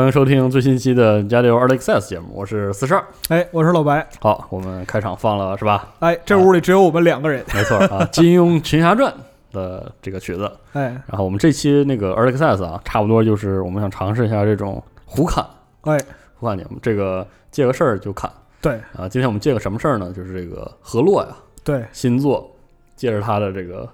[0.00, 3.04] 欢迎收听最新期的《加六 Early Access》节目，我是四十二。
[3.28, 4.08] 哎，我是老白。
[4.18, 5.92] 好，我们开场放了是吧？
[5.98, 7.44] 哎，这屋里只有我们两个人。
[7.54, 9.12] 没错啊，金庸《群侠传》
[9.54, 10.50] 的这个曲子。
[10.72, 15.44] 哎，然后我们这期那个 Early Access 啊，差不多就是我们想尝试一下这种胡侃。
[15.82, 15.98] 哎，
[16.36, 18.32] 胡侃节目，这个借个事儿就侃。
[18.62, 20.10] 对啊，今天我们借个什么事儿呢？
[20.16, 22.50] 就是这个河洛呀，对，新作，
[22.96, 23.86] 借着它的这个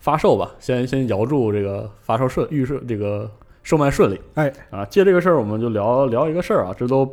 [0.00, 3.30] 发售吧，先先摇住这个发售顺预设这个。
[3.66, 7.04] 售卖顺利，哎啊，借这个事儿，我们就聊聊一个事儿啊，这都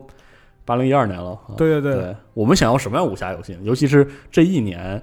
[0.63, 3.57] 八零一二年了，对对对，我们想要什么样武侠游戏？
[3.63, 5.01] 尤其是这一年，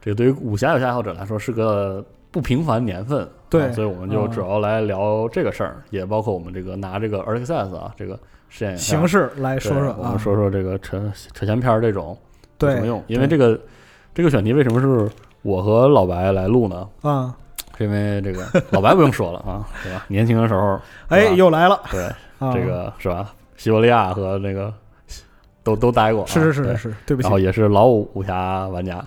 [0.00, 10.98] 这个对于武侠游戏爱好者来说是个不平凡年份，对，所以我们就主要来聊这个事儿，也包括我们这个拿这个 Early Access 啊这个试验形式来说说，我们说说这个扯
[11.34, 12.16] 扯闲篇这种
[12.60, 13.04] 有什么用？
[13.06, 13.60] 因为这个
[14.14, 16.88] 这个选题为什么是我和老白来录呢？
[17.02, 17.36] 啊。
[17.80, 20.04] 因为这个老白不用说了啊，对吧？
[20.08, 20.78] 年轻的时候，
[21.08, 21.80] 哎，又来了。
[21.90, 22.08] 对，
[22.52, 23.32] 这个是吧？
[23.56, 24.72] 西伯利亚和那个
[25.64, 26.26] 都都待过。
[26.26, 27.26] 是是是是，对不起。
[27.26, 29.02] 然后也是老武侠玩家。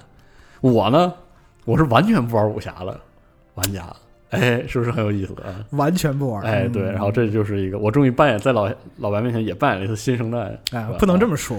[0.62, 1.14] 我呢，
[1.66, 3.00] 我是完全不玩武侠的
[3.54, 3.84] 玩家。
[4.32, 5.54] 哎，是不是很有意思啊？
[5.74, 6.42] 完全不玩。
[6.42, 6.82] 哎，对。
[6.92, 10.52] 然后这就是一个，我终于扮演在老老白面前也扮演了一次新生代。
[10.72, 11.56] 哎，不能这么说，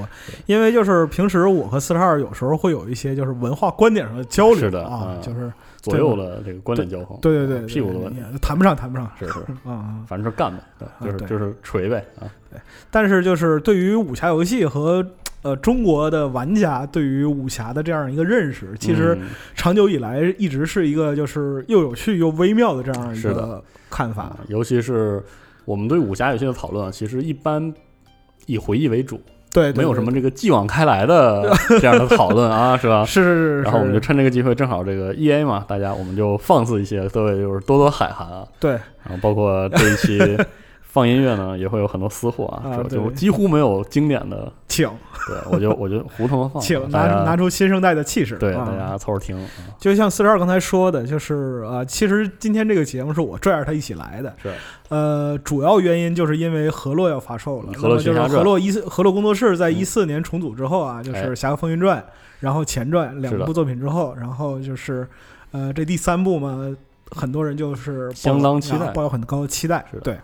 [0.47, 4.57] 因为就是平时我和四十二有时候会有一些就是文化观点上的交流。
[4.57, 5.53] 是的啊，就是。
[5.85, 9.39] 左右了这个观点交锋，对对对，屁股的问题谈不上，谈不上，是是
[9.69, 12.25] 啊，反正是干呗，就是就是锤呗啊。
[12.51, 12.59] 对，
[12.91, 15.07] 但是就是对于武侠游戏和
[15.43, 19.19] 呃中国的玩家对于武侠的这样一个认识，其实
[19.55, 24.35] 长久以来一直是一个就是又有趣又微妙的这样一个看法。
[24.49, 25.23] 尤其是
[25.67, 27.75] 我们对武侠游戏的讨论，其实一般
[28.47, 29.21] 以回忆为主。
[29.55, 31.49] 对，没有什么这个继往开来的
[31.81, 33.05] 这样的讨论啊， 是吧？
[33.07, 33.63] 是是是。
[33.63, 38.45] 然后我们就趁这个机会，正好这个 E A 嘛，大家我们就放肆一些，各位就是多多海涵啊。
[38.59, 38.73] 对。
[38.73, 40.19] 然后包括这一期
[40.95, 44.89] 放音乐呢，也会有很多私货啊，就几乎没有经典的，请。
[45.27, 49.37] 对，我就我就胡同放，请拿拿出新生代的气势，对大家凑合听。
[49.77, 54.53] 就像四十二刚才说的，就是啊，其实今天这个节目是我拽着他一起来的，是。
[54.91, 61.99] 呃，主要原因就是因为河洛要发售了，河洛就是河洛一河洛工作室在一四年重组之后啊，就是《侠客风云传》，
[62.39, 65.09] 然后前传两部作品之后，然后就是
[65.51, 66.73] 呃，这第三部嘛，
[67.11, 70.17] 很多人就是相当期待，抱有很高的期待，是对。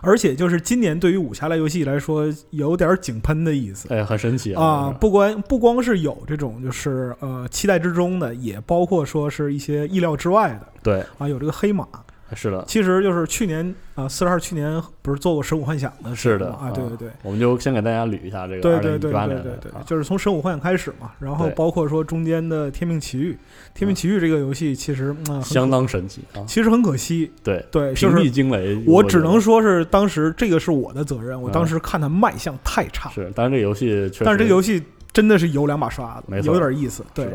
[0.00, 4.90] 而且就是今年对于武侠类游戏来说，有点井喷的意思，哎，很神奇啊！
[5.00, 11.86] 不光不光是有这种就是呃期待之中的，也包括说是一些意料之外的，对啊，有这个黑马。
[12.34, 23.32] 是的，其实就是去年啊，四十二去年不是做过《神武幻想》的，是的啊，对对对，我们就先给大家捋一下这个对对对对对对，就是从《神武幻想》开始嘛，然后包括说中间的《天命奇遇》，
[23.74, 34.82] 《天命奇遇》这个游戏其实相当神奇啊，其实很可惜，对对，平地惊雷，我只能说是当时这个是我的责任，我当时看它卖相太差，是，但是这个游戏，但是这个游戏
[35.12, 37.26] 真的是有两把刷子，有点意思，对。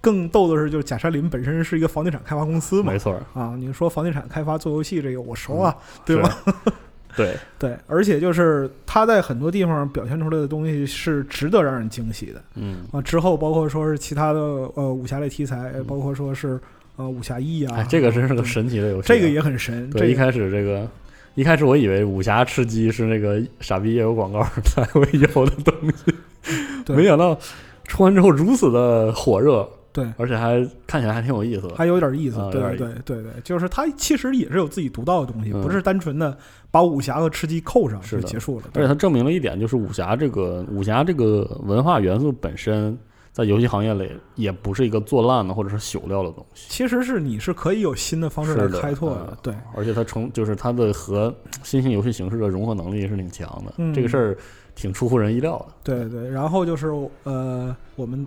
[0.00, 3.54] 更逗的是，就是贾山林本身是一个房地产开发公司嘛，没错啊。
[3.58, 6.38] 你说房地产开发做游戏这个我熟啊，对吧？
[7.16, 13.00] 对对，而且就是他在很多地方表现出来的东西是值得让人惊喜的，嗯啊。
[13.00, 14.38] 之后包括说是其他的
[14.74, 16.60] 呃武侠类题材，包括说是
[16.96, 19.88] 呃武侠一啊，这个真是个神奇的游戏，这个也很神。
[19.90, 20.86] 对，一开始这个
[21.34, 27.38] 一开始我以为武侠吃鸡是那个傻逼业务广告 才会有的东西，没想到
[27.84, 29.66] 出完之后如此的火热。
[29.96, 32.36] 对，而且还看起来还挺有意思的，还有点意思。
[32.52, 36.36] 对对对对对，就是它其实也是有自己独到的东西，不是单纯的
[36.70, 38.66] 把武侠和吃鸡扣上就结束了。
[38.74, 42.98] 而且它证明了一点，就是武侠这个武侠这个文化元素本身，
[43.32, 46.66] 在游戏行业里也不是一个做烂的或者是朽掉的东西。
[46.68, 49.38] 其实是你是可以有新的方式来开拓的。
[49.42, 53.72] 对，而且它成就是它的和新型游戏形式的融合能力是挺强的。
[53.94, 54.36] 这个事儿
[54.74, 55.66] 挺出乎人意料的。
[55.82, 56.88] 对对，然后就是
[57.22, 58.26] 呃，我们。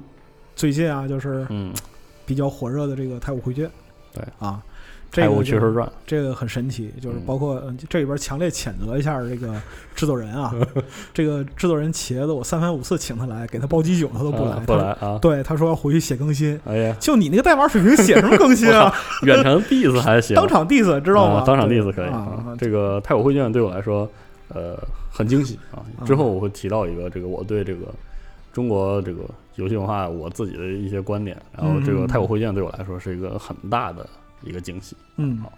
[0.60, 1.72] 最近啊，就是嗯，
[2.26, 3.66] 比较火热的这个《太武绘卷》，
[4.14, 4.62] 对啊，
[5.16, 9.54] 《太武确实传》这个很神奇，就是包括这里边强烈谴责一下这个
[9.96, 10.54] 制作人啊，
[11.14, 16.60] 这个制作人茄子，我三番五次请他来，给他包鸡酒，他都不来，不来啊，对，他说要回去写更新。
[16.66, 18.94] 哎呀，就你那个代码水平，写什么更新啊？
[19.24, 21.42] 远程 diss 还行， 当场 diss 知道吗？
[21.48, 22.54] 当场 diss 可以啊。
[22.58, 24.06] 这个《太武绘卷》对我来说，
[24.50, 24.78] 呃，
[25.10, 25.80] 很惊喜啊。
[26.06, 27.86] 之后我会提到一个这个我对这个
[28.52, 29.22] 中国这个。
[29.56, 34.08] 游戏文化，我自己的一些观点，然后这个《太古会见》对我来说是一个很大的
[34.42, 34.96] 一个惊喜。
[35.18, 35.52] 嗯，好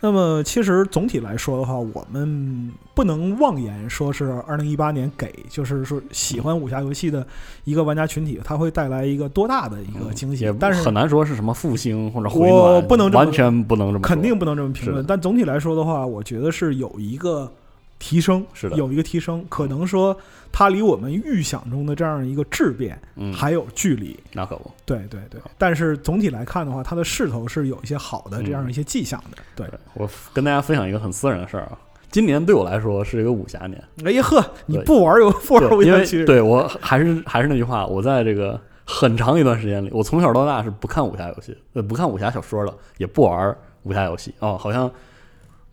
[0.00, 7.26] 那么其实总体来说的话，我们不能妄言说是二零一八年给，就是说喜欢武侠游戏的
[7.64, 10.54] 一个玩家群体，它会带来一个多大的一个惊喜。
[10.60, 15.02] 但是很难说是什么复兴或者回暖，我不能完全不能这么，肯定不能这么评论。
[15.06, 17.50] 但总体来说的话，我觉得是有一个
[17.98, 18.76] 提升，是的。
[18.76, 20.16] 有一个提升，可能说
[20.52, 24.18] 它离我们预想中的这样一个质变嗯，还有距离。
[24.32, 24.70] 那可不。
[24.84, 29.38] 对对对，但是总体来看的话，它的势头是有一些好的这样一些迹象的。
[29.54, 31.78] 对，对我跟大家分享一个很私人的事儿啊，
[32.10, 44.34] 今年对我来说是一个武侠年，哎呀呵，你不玩游不玩武对，因为对我还是还是那句话，我在这个很长一段时间里，我从小到大是不看武侠游戏，呃，不看武侠小说的，也不玩武侠游戏。
[44.38, 44.90] 哦，好像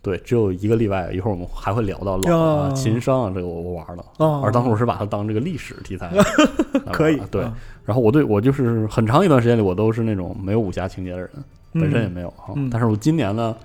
[0.06, 6.12] 对，只有一个例外，一会儿我们还会聊到老啊、哦秦商啊，这个我我玩了，哦而当时我是把它当这个历史题材
[6.94, 7.52] 可以啊对，啊
[7.84, 11.30] 然后我对我就是很长一段时间里，我都是那种没有武侠情节的人，
[11.74, 12.54] 本身也没有哈。
[12.56, 13.56] 嗯但是我今年呢，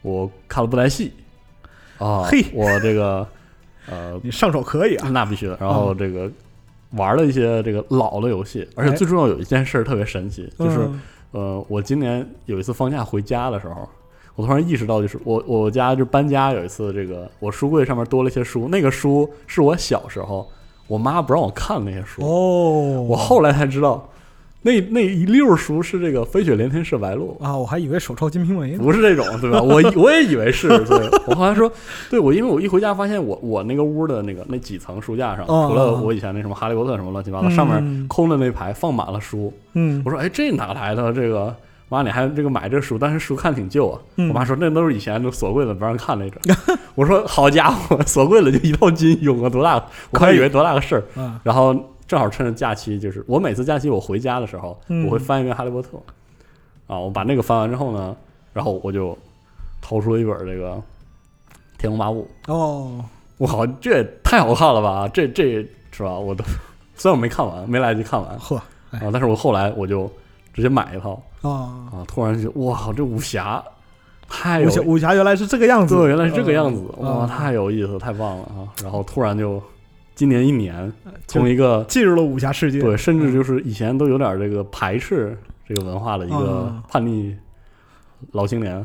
[0.00, 1.12] 我看了布袋戏
[1.98, 3.26] 啊，嘿我这个
[3.90, 5.58] 呃，你上手可以啊，那必须的。
[5.60, 6.30] 然后这个
[6.92, 11.00] 玩了一些这个老的游戏，而且哎最重要有一件事儿特别神奇，就是嗯
[11.32, 13.86] 呃，我今年有一次放假回家的时候。
[14.36, 20.48] 我突然意识到，就是我我家就搬家有一次，这个我书柜上面多了一些书，那个书是我小时候
[20.86, 24.08] 我妈不让我看那些书，哦，我后来才知道，
[24.62, 28.82] 那那一溜书是这个《飞雪连天射白鹿啊，我还以为手抄《金瓶梅》》，呢。
[28.82, 29.62] 不是这种，对吧？
[29.62, 31.08] 我我也以为是，对。
[31.26, 31.70] 我后来说，
[32.10, 39.52] 对我，因为我一回家发现我我那个屋的那个那几层书架上，哦除了我以前那什么哈利波特什么乱七八糟，嗯上面空的那排放满了书。
[39.74, 41.12] 嗯我说，哎，这哪来的？
[41.12, 41.54] 这个
[41.88, 42.98] 妈，你还这个买这书？
[42.98, 44.00] 但是书看挺旧啊。
[44.16, 46.40] 嗯我妈说，那都是以前都锁柜子不让看那种。
[46.94, 49.84] 我说，好家伙，锁柜了就一套金庸啊，多大？
[50.10, 51.04] 我还以为多大个事儿。
[51.20, 51.74] 啊，然后
[52.08, 55.90] 正好趁着假期，就是我每次假期我回家的时候，嗯我会翻一遍《哈利波特》
[56.92, 58.16] 啊，我把那个翻完之后呢，
[58.52, 59.16] 然后我就
[59.80, 60.70] 掏出了一本这个
[61.78, 63.04] 《天龙八部》，哦，
[63.38, 65.08] 我靠，这也太好看了吧！
[65.12, 66.10] 这这是吧？
[66.18, 66.42] 我都
[66.96, 68.60] 虽然我没看完，没来得及看完呵
[68.90, 70.10] 哎啊，但是我后来我就
[70.56, 73.62] 直接买一套啊，啊，突然就哇，这武侠
[74.28, 78.66] 太有武侠武侠原来是这个样子，对，原来是这个样子，呃哇，啊太有意思，太棒了啊！
[78.82, 79.62] 然后突然就
[80.14, 80.90] 今年一年，
[81.28, 85.38] 从一个进入了武侠世界，对，甚至就是以前都有点这个排斥
[85.68, 86.82] 这个文化的一个嗯。
[86.88, 87.36] 叛逆
[88.32, 88.84] 老青年。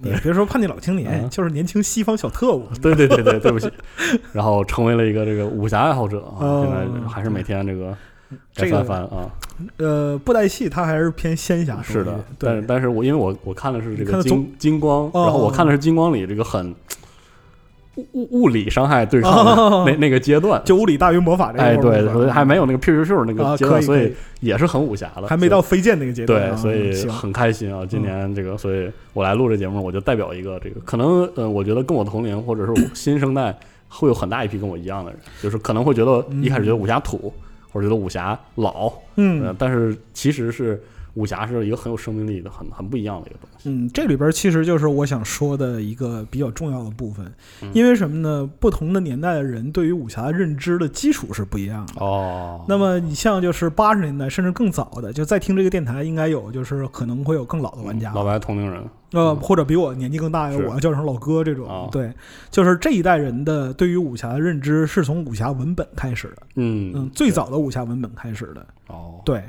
[0.00, 1.28] 你别说叛逆老青年，嗯。
[1.28, 3.68] 就是年轻西方小特务， 对对对对，对不起。
[4.32, 7.92] 然后成为了一个这个武侠爱好者啊，哦现在还是每天这个
[8.52, 9.30] 这个该翻翻啊。
[9.78, 16.74] 呃，布袋戏它还是偏仙侠，是的，但但是我因为我我看的是这个金金光，哦然后我看的是金光里这个很
[17.96, 20.62] 物物物理伤害对抗的哦那那个阶段。
[20.64, 27.84] 就物理大于魔法这个哎，对，所以还没有那个 Q Q Q 那啊，个阶段，所以也是很武侠的，还没到飞剑那个阶段啊，对，所以很开心啊！
[27.84, 33.58] 今年这个，所以我来录这节目，我就代表一个这个，可能呃，我觉得跟我同龄或者是我新生代
[33.88, 37.32] 会有很大一批跟我一样的人，就是可能会觉得一开始觉得武侠土，或
[37.80, 40.82] 者觉得武侠老，呃嗯，但是其实是
[41.14, 43.68] 武侠是一个很有生命力的、很很不一样的一个东西。
[43.68, 47.26] 嗯，这里边其实就是我想说的一个比较重要的部分，
[47.62, 48.48] 嗯因为什么呢？
[48.60, 52.04] 不同的年代的人对于武侠认知的基础是不一样的。
[52.04, 62.12] 哦，那么你像就是八十年代甚至更早的，就在听这个电台，应该有就是可能会有更老的玩家，老白同龄人，呃，嗯或者比我年纪更大，是我叫成老哥这种，哦对，
[62.50, 69.42] 就是这一代人的对于武侠的认知是从武侠文本开始的，嗯嗯，最早的武侠文本开始的，哦，对，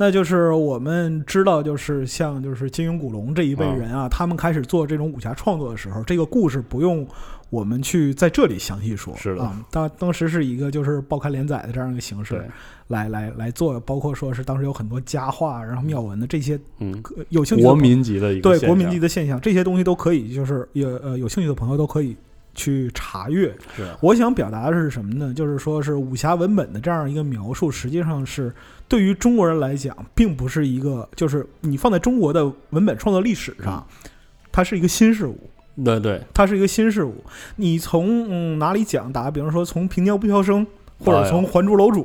[0.00, 7.04] 那就是我们知道，就是像就是金庸、古龙这一辈人啊，他们开始做这种武侠创作的时候，这个故事不用
[7.50, 12.44] 我们去在这里详细说，是的啊，当当时是一个就是报刊连载的这样一个形式对，
[12.88, 22.16] 来来来做，包括说是当时有很多佳话，然后妙文的这些嗯，呃有兴趣的国民级的一个对国民级的现象，这些东西都可以，就是有呃有兴趣的朋友都可以
[22.58, 23.56] 去查阅。
[23.74, 25.32] 是我想表达的是什么呢？
[25.32, 28.52] 就是说是武侠文本的这样一个描述，实际上是
[28.88, 33.86] 对于中国人来讲，并不是一个，就是你放在中国的文本创作历史上，
[34.50, 35.38] 它是一个新事物。
[35.84, 37.24] 对对，它是一个新事物，
[37.54, 39.12] 你从嗯哪里讲？
[39.12, 40.66] 打个比方说，从平江不飘生，
[40.98, 42.02] 或者从《还珠楼主》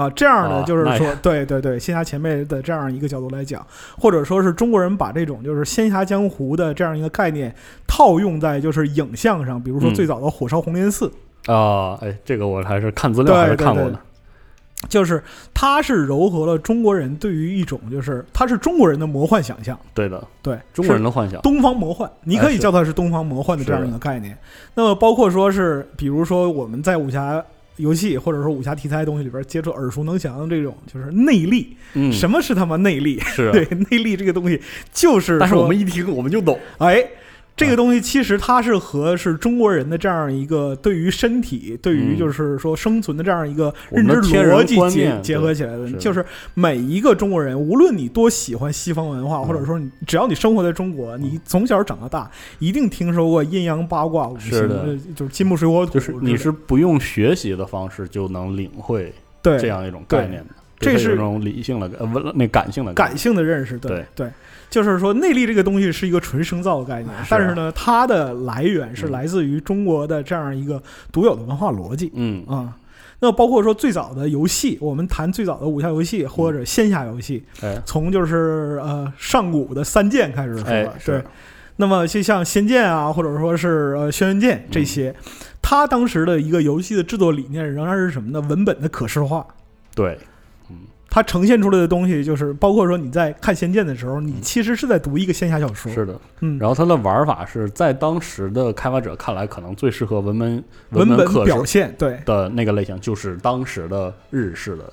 [0.00, 3.66] 啊这样的，哦就是说对对对，仙侠前辈的这样一个角度来讲，
[3.98, 7.54] 或者说是中国人把这种就是仙侠江湖的这样一个概念
[7.86, 11.12] 套用在就是影像上，比如说嗯最早的《火烧红莲寺》，
[11.52, 13.98] 啊，哎，这个我还是看资料还是对对对看过的，
[14.88, 24.36] 就是它是糅合了中国人对于一种就是它是中国人的魔幻想象，对的，对中国人的幻想，东方魔幻，你可以叫它是东方魔幻的这样是一个概念。
[24.74, 27.44] 那么包括说是，比如说我们在武侠
[27.80, 31.76] 游戏或者说武侠题材的东西里边接触耳熟能详的这种，就是内力。
[31.94, 33.18] 嗯，什么是他妈内力？
[33.20, 34.60] 是啊， 对，内力这个东西
[34.92, 37.04] 就是，但是我们一听我们就懂，哎。
[37.60, 45.92] 这个东西其实它是和是中国人的这样一个对于身体、对于就是说生存的这样一个认知逻辑结结合起来的。
[45.92, 46.24] 就是
[46.54, 54.50] 每一个中国人，无论你多喜欢西方文化，或者说你只要你生活在中国，你从小长到大，一定听说过阴阳八卦、五行，
[55.14, 55.92] 就是金木水火土。
[55.92, 59.12] 就是你是不用学习的方式就能领会
[59.42, 60.54] 这样一种概念的。
[60.78, 64.30] 这是一种理性的呃，不那感性的感性的认识，对对，
[64.70, 70.80] 就是说内力这个东西是一个纯生造的概念，但是呢，它的来源是来自于中国的这样一个
[71.12, 72.44] 独有的文化逻辑，嗯。
[72.46, 72.72] 啊，
[73.18, 77.42] 那包括说最早的游戏，我们谈最早的武侠游戏或者仙侠游戏，
[77.84, 80.64] 从就是呃上古的三剑开始说，
[81.04, 81.22] 对，
[81.76, 85.14] 那么就像仙剑啊，或者说是呃轩辕剑这些，
[85.60, 88.40] 它当时的一个游戏的制作理念仍然是什么呢？
[88.48, 89.46] 文本的可视化，
[89.94, 90.16] 对。
[91.10, 95.92] 它呈现出来的东西，就是包括说你在看《仙剑》的时候，你其实是在读一个仙侠小说。
[95.92, 96.58] 是的，嗯。
[96.58, 104.84] 然后它的玩法是在当时的开发者看来，可能最适合文本文本表现对的那个类型，就是当时的日式的。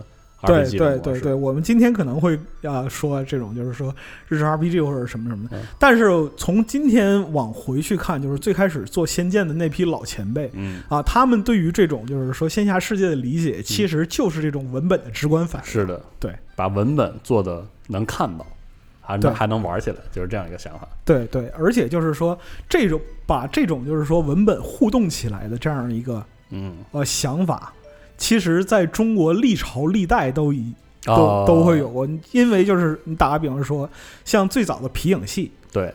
[0.46, 3.94] 对对对对，我们今天可能会啊说这种，就是说
[4.28, 5.58] 日式 RPG 或者什么什么的。
[5.80, 6.06] 但是
[6.38, 15.68] 从今天往回去看，就是最开始做《仙剑》的那批老前辈，嗯啊，他们对于这种就是说仙侠世界的理解，其实就是这种文本的直观反应。
[15.68, 18.46] 是的，对，把文本做的能看到，
[19.02, 20.88] 还能还能玩起来，就是这样一个想法。
[21.04, 22.38] 对对，而且就是说
[22.70, 27.74] 这种把这种就是说文本互动起来的这样一个嗯呃想法。
[28.18, 31.88] 其实，在中国历朝历代都以都都会有。
[31.90, 33.90] 过，因为就是你打个比方说，
[34.26, 35.94] 像最早的皮影戏，对，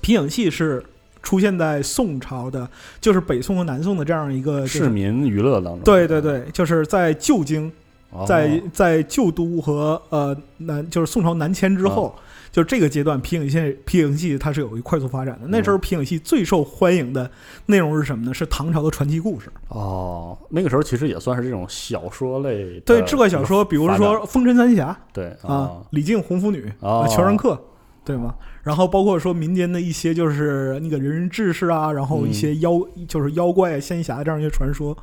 [0.00, 0.84] 皮影戏是
[1.22, 2.68] 出现在宋朝的，
[3.00, 5.80] 就是北宋和南宋的这样一个市民娱乐当中。
[5.82, 7.72] 对对对，就是在旧京，
[8.26, 12.14] 在在旧都和呃南，就是宋朝南迁之后。
[12.52, 15.48] 就这个阶段，皮影戏皮影戏它是有一快速发展的。
[15.48, 17.28] 那时候皮影戏最受欢迎的
[17.66, 18.34] 内容是什么呢？
[18.34, 19.50] 是唐朝的传奇故事。
[19.68, 22.78] 哦，那个时候其实也算是这种小说类。
[22.80, 24.92] 对，志怪小说，比如说《风尘三侠》。
[25.14, 27.58] 对啊，李靖红拂女啊，裘然客，
[28.04, 28.34] 对吗？
[28.62, 32.72] 然后包括说民间的一些就是那个人人志士啊，然后一些妖
[33.08, 34.94] 就是妖怪仙侠这样一些传说。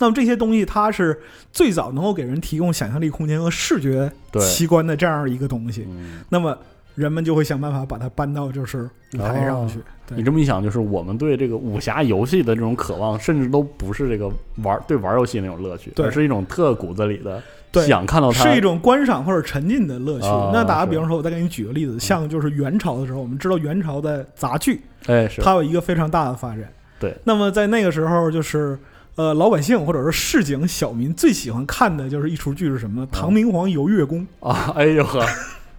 [0.00, 1.20] 那么这些东西，它是
[1.52, 5.86] 最早能够给人提供想象力空间和视觉奇观的这样一个东西。
[6.28, 6.58] 那么。
[6.96, 8.82] 人们就会想办法把它搬到就是
[9.14, 9.78] 舞台上去。
[10.08, 14.28] 你这么一想，就是我们对这个武侠游戏的这种渴望，甚至都不是这个
[14.64, 17.40] 玩对玩游戏那种乐趣，而是一种特骨子里的
[17.86, 20.26] 想看到它，是一种观赏或者沉浸的乐趣。
[20.52, 26.68] 那打个比方说，我再给你举个例子，像就是元朝的时候，我们知道元朝的杂剧，哎，是它有一个非常大的发展。
[26.98, 28.76] 对，那么在那个时候，就是
[29.16, 33.06] 呃，老百姓或者是市井小民最喜欢看的就是一出剧是什么？
[33.12, 34.72] 唐明皇游月宫啊！
[34.76, 35.24] 哎呦呵。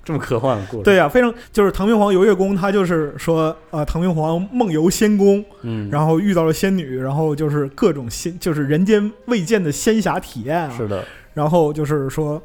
[0.03, 12.41] 这么科幻的故事，对呀，非常就是唐明皇游月宫，他就是说啊，唐明皇梦游仙宫，嗯，然后遇到了仙女，然后就是各种仙，就是人间未见的仙侠体验啊，是的，然后就是说。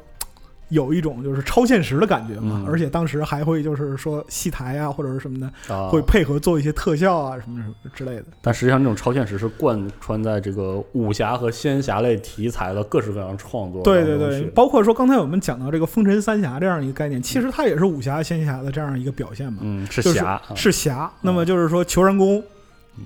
[0.69, 8.25] 有一种就是超现实的感觉嘛，而且当时还会就是说戏台啊或者是什么的，会配合做一些特效啊什么什么之类的。
[8.41, 13.81] 但实际上，这种超现实是贯穿在这个武侠和仙侠类题材的各式各样创作。
[13.83, 19.59] 对对对，包括说刚才我们讲到这个风尘三侠这样一个概念，其实它也是武侠仙侠的这样一个表现嘛。
[19.61, 21.11] 嗯，是侠，是侠。
[21.21, 22.43] 那么就是说，裘然公。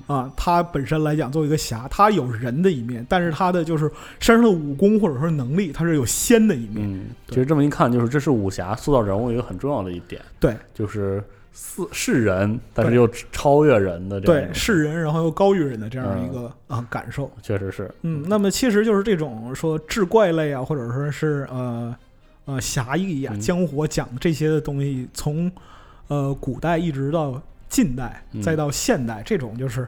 [0.07, 6.77] 啊，他本身来讲，作为一个侠，他有人的一面，但是他的就是身上的武功或者说能力，他是有仙的一面。
[6.79, 10.21] 嗯，其实这么一看，就是这是武侠塑造人物一个很重要的一点。
[10.39, 14.27] 对，就是是是人，但是又超越人的这。
[14.27, 17.31] 对，是人，然后又高于人的这样一个啊感受。
[17.41, 17.89] 确实是。
[18.03, 21.95] 嗯，那么其实就是这种说志怪类啊，或者说是呃
[22.45, 25.51] 呃侠义啊、江湖讲这些的东西，从
[26.07, 27.41] 呃古代一直到。
[27.71, 29.87] 近代再到现代，这种就是，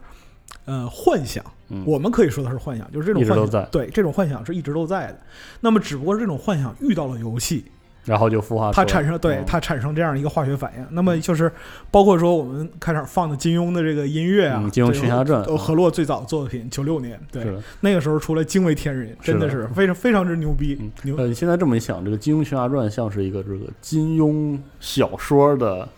[0.64, 1.44] 呃，幻想，
[1.86, 5.20] 我们可以说它是幻想，就是这种幻想，对，这种幻想是一直都在的。
[5.60, 7.66] 那么，只不过这种幻想遇到了游戏，
[8.06, 10.88] 然后就孵化，它产生，对，它产生这样一个化学反应。
[10.92, 11.52] 那么，就是
[11.92, 17.46] 包括说我们开场放的金庸的这个音乐啊，《金庸群侠传》，河洛最早作品，九六年，对，
[17.82, 20.90] 那个时候出来惊为天人，真的是非常非常之牛逼。
[21.02, 25.90] 牛，呃，现在这么一想，这个《金庸群侠传》像是一个这个金庸小说的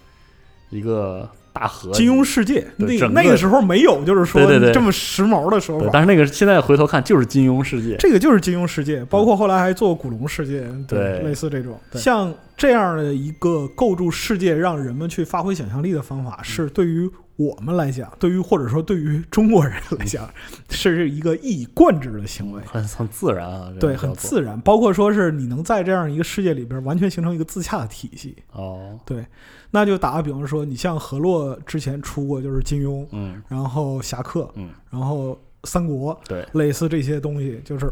[0.71, 1.29] 一个。
[1.55, 5.89] 大河金庸世界，那那个时候没有，就是说这么时髦的时候。
[5.89, 9.05] 但是那个现在回头看，就是金庸世界，这个就是金庸世界。
[9.05, 11.79] 包括后来还做古龙世界，对，类似这种。
[11.93, 20.29] 像这样的一个构筑世界，让人们去发挥想象力的方法，是对于我们来讲，对于或者说对于中国人来讲，
[20.69, 24.59] 是一个一以贯之的行为，很很自然啊，对，很自然。
[24.61, 28.35] 包括说是你能在这样一个世界里边完全形成一个自洽的体系。
[28.53, 29.25] 哦，对，
[29.71, 33.41] 那就打个比方说，你像河洛之前出过就是金庸，嗯。
[33.49, 37.89] 然后侠客，嗯，然后三国，对，类似这些东西，就是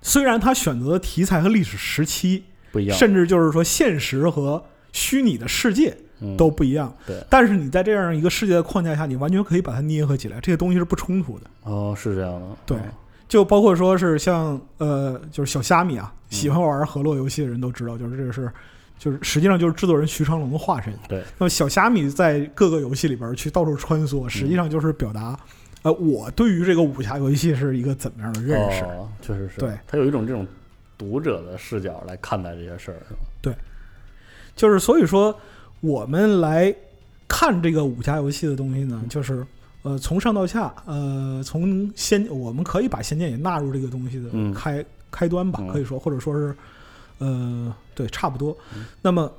[0.00, 5.96] 虽然他选择的题材和历史时期，不一样，甚至就是说现实和虚拟的世界嗯
[6.36, 11.46] 都不一样，对，但是你在这样一个世界的框架下，你完全可以把它捏合起来，这些东西是不冲突的。
[11.64, 12.76] 哦，是这样的，对。
[12.78, 12.82] 哦。
[13.28, 18.52] 就包括说是像呃，就是小虾米啊，嗯喜欢玩河洛游戏的人都知道，就是这个是，
[18.98, 20.92] 就是实际上就是制作人徐长龙的化身。
[21.08, 25.34] 对，那么小虾米在各个游戏里边去到处穿嗯梭，实际上就是表达，
[25.80, 28.84] 呃，我对于这个武侠游戏是一个怎么样的认识。
[28.84, 30.46] 哦，确实是，对，他有一种这种
[30.98, 33.56] 读者的视角来看待这些事儿，是吧？
[34.54, 35.34] 就是所以说，
[35.82, 36.74] 我们来
[37.28, 39.44] 看这个武侠游戏的东西呢，就是
[39.82, 46.56] 呃从上到下，呃从仙，我们可以把仙剑也纳入这个东西的嗯开、开端吧，嗯可以说，或者说是
[47.18, 48.56] 呃对，差不多。
[48.74, 49.30] 嗯那么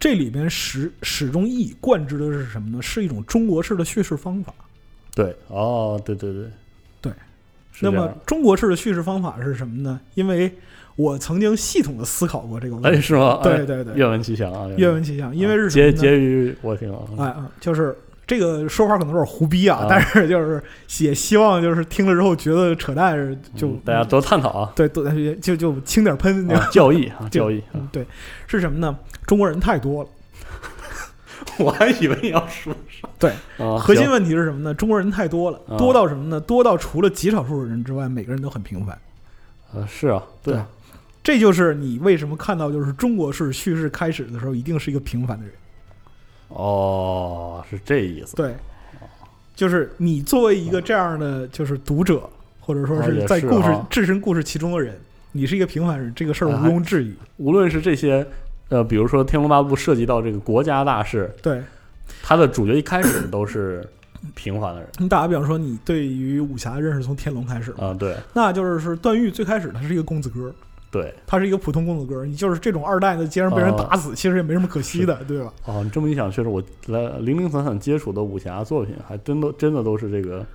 [0.00, 2.82] 这里边始始终一以贯之的是什么呢？
[2.82, 4.52] 是一种中国式的叙事方法。
[5.14, 6.50] 对，哦，对对对，
[7.02, 7.12] 对，
[7.80, 10.00] 那么中国式的叙事方法是什么呢？
[10.14, 10.50] 因为
[10.96, 13.00] 我曾经系统的思考过这个问哎，题。
[13.00, 13.38] 是吗？
[13.42, 17.96] 哎对对对，愿闻其详啊，愿闻其详，因为是结结于我听啊，哎啊，就是
[18.26, 20.62] 这个说法可能有点胡逼啊，啊但是就是
[21.04, 23.16] 也希望就是听了之后觉得扯淡，
[23.56, 25.04] 就、嗯大家多探讨啊，对多
[25.40, 28.06] 就就轻点喷，啊教义啊，就教义啊嗯，对，
[28.46, 28.96] 是什么呢？
[29.26, 30.08] 中国人太多了，
[31.58, 33.32] 我还以为你要说啥对，
[33.78, 34.74] 核心问题是什么呢？
[34.74, 36.38] 中国人太多了，啊多到什么呢？
[36.40, 38.98] 多到除了极少数人之外，每个人都很平凡。
[39.74, 40.68] 呃是啊，对啊，
[41.22, 45.54] 这就是你为什么看到就是中国式叙事开始的时候，一定是一个平凡的人。
[46.48, 48.54] 哦，是这意思，对，
[49.54, 52.28] 就是你作为一个这样的就是读者，
[52.60, 54.98] 或者说是在故事、置身故事其中的人，
[55.32, 57.14] 你是一个平凡人，这个事儿啊毋庸置疑。
[57.36, 58.26] 无论是这些。
[58.68, 61.62] 呃，比如说《天龙八部》涉及到这个国家大事，对
[62.22, 63.86] 它的主角一开始都是
[64.34, 70.54] 平凡的人你打个比方说，你对于武侠的认识从天龙开始，啊，对那就是是段誉最开始他是一个公子哥，
[70.92, 75.52] 对，他是一个普通公子哥，你就是这种二代的街上被人打死，其实也没什么可惜的，对吧？
[75.64, 80.46] 哦，你这么一想，确实我来零零散散接触的武侠作品，还真都真的都是这个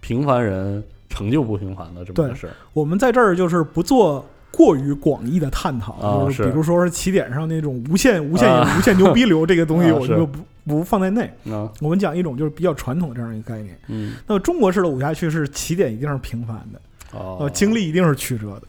[0.00, 2.52] 平凡人成就不平凡的这么个事儿。
[2.72, 4.22] 我们在这儿就是不做。
[4.52, 11.30] 过于广义的探讨，啊就是是比如说是起点上那种无限、无限、啊无限牛逼流这个东西， 我就不不放在内。
[11.50, 13.78] 啊，我们讲一种就是比较传统的这样一个概念。
[13.88, 16.80] 嗯，那么中国式的武侠叙事起点一定是平凡的，
[17.12, 18.62] 哦呃，，经历一定是曲折的，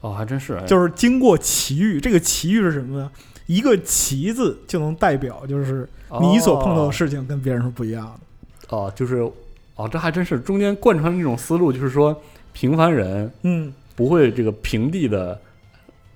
[0.00, 2.00] 哦，还真是，哎就是经过奇遇。
[2.00, 3.10] 这个奇遇是什么呢？
[3.46, 5.88] 一个“奇”字就能代表，就是
[6.20, 8.76] 你所碰到的事情跟别人是不一样的。
[8.76, 9.28] 哦，就是
[9.74, 12.16] 哦，这还真是中间贯穿这种思路，就是说
[12.52, 15.36] 平凡人嗯，不会这个平地的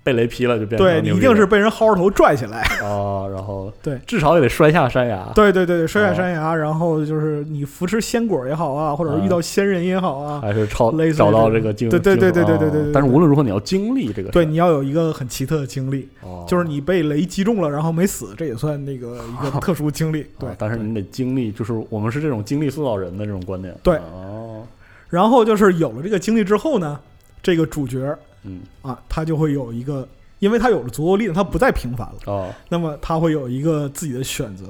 [0.05, 2.63] 被雷劈了就变成对你一定是被人薅着头拽起来。
[2.83, 3.99] 哦，然后对。
[4.07, 16.45] 至少也得摔下山崖，对对对对，摔下哦山崖，然后就是你扶持仙果也好啊，或者是遇到仙人也好啊，还是超找到这这个经对对对对对对对但是无论如何，你要经历这个，对，你要有一个很奇特的经历，哦。
[16.47, 20.27] 就是你被雷击中了，然后没死，这也算那个一个 特殊经历。
[20.39, 20.51] 对。
[20.51, 23.75] 啊，但是你得经历，就是我们是这种经历塑造人的这种观点。
[23.83, 23.97] 对。
[23.97, 24.63] 哦，
[25.09, 27.01] 然后就是有了这个经历之后呢，
[27.43, 30.07] 这个主角嗯，啊，他就会有一个，
[30.39, 34.67] 因为他有了足够力量，他不再平凡了，哦，那么他会有一个自己的选择。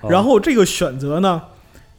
[0.00, 1.40] 哦然后这个选择呢，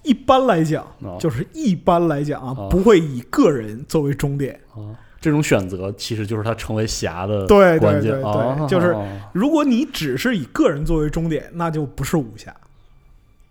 [0.03, 4.59] 一般来讲，哦就是一般来讲啊哦，不会以个人作为终点。
[4.75, 8.11] 啊，这种选择其实就是他成为侠的对对关键。
[8.11, 8.93] 对对哦就是
[9.31, 12.53] 如果你只是以个人作为终点，那就不是武侠。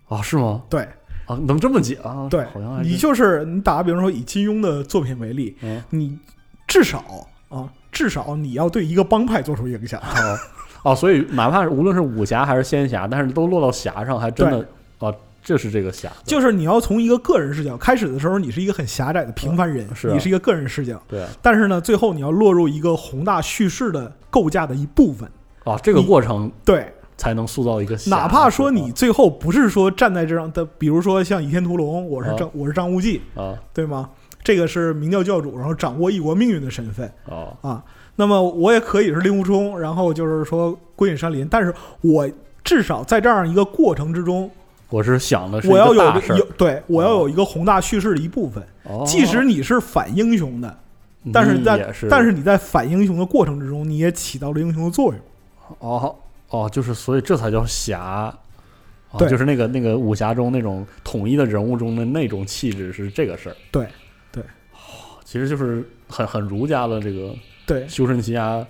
[0.08, 0.62] 哦，是吗？
[0.68, 0.82] 对
[1.24, 2.28] 啊，能这么讲啊？
[2.28, 6.18] 对好像，你就是你打个比方说，以金庸的作品为例，嗯你
[6.68, 7.02] 至少
[7.52, 10.00] 啊，至少你要对一个帮派做出影响。
[10.00, 10.38] 哦
[10.82, 14.66] 哦，所以哪怕是无论是武侠还是仙侠，但是都落到侠上，还真的
[14.98, 20.12] 啊，这是这个侠，就是你要从一个个人视角，开始的时候你是一个很狭窄的平凡人，是啊。
[20.12, 25.30] 你是一个个人视角，对啊，但是呢，最后你要落入一个宏大叙事的构架的一部分。
[25.62, 34.10] 啊，这个你过程对，才能塑造一个侠，哪怕说你最后不是说站在这样的，比如说像《倚天屠龙》，我是啊张、我是张无忌，啊对吗？
[34.42, 37.82] 这个是明教教主，然后掌握一国命运的身份哦啊。
[38.16, 42.28] 那么我也可以是令狐冲，然后就是说归隐山林，但是我
[42.62, 44.50] 至少在这样一个过程之中，
[44.90, 48.62] 我是想的是我要有对我要有一个宏大叙事的一部分。
[48.84, 50.78] 哦即使你是反英雄的，
[51.32, 55.20] 但是在是，但是你在反英雄的过程之中，你也起到了英雄的作用。
[55.78, 56.14] 哦
[56.50, 58.38] 哦，就是所以这才叫侠啊
[59.16, 63.56] 对就是那个那个武侠中那种统一的人物中的那种气质是这个事儿。
[63.70, 63.86] 对
[65.32, 67.34] 其实就是很很儒家的这个
[67.66, 68.62] 对，修身齐家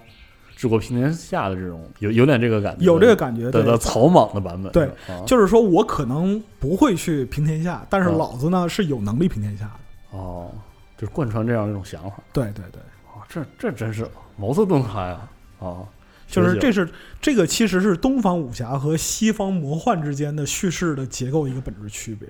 [0.55, 4.71] 治国平天下的这种，有有点这个感觉，有这个感觉，对的的草莽的版本。
[4.71, 10.17] 对啊，就是说我可能不会去平天下，但是嗯老子呢是有能力平天下的。
[10.17, 10.53] 哦，
[10.97, 12.21] 就是贯穿这样一种想法。
[12.33, 15.29] 对对对，哦，这这真是茅塞顿开啊！
[15.59, 15.83] 啊，
[16.29, 16.89] 就是这是
[17.21, 22.29] 这个其实是东方武侠和西方魔幻之间的叙事的结构一个本质区别。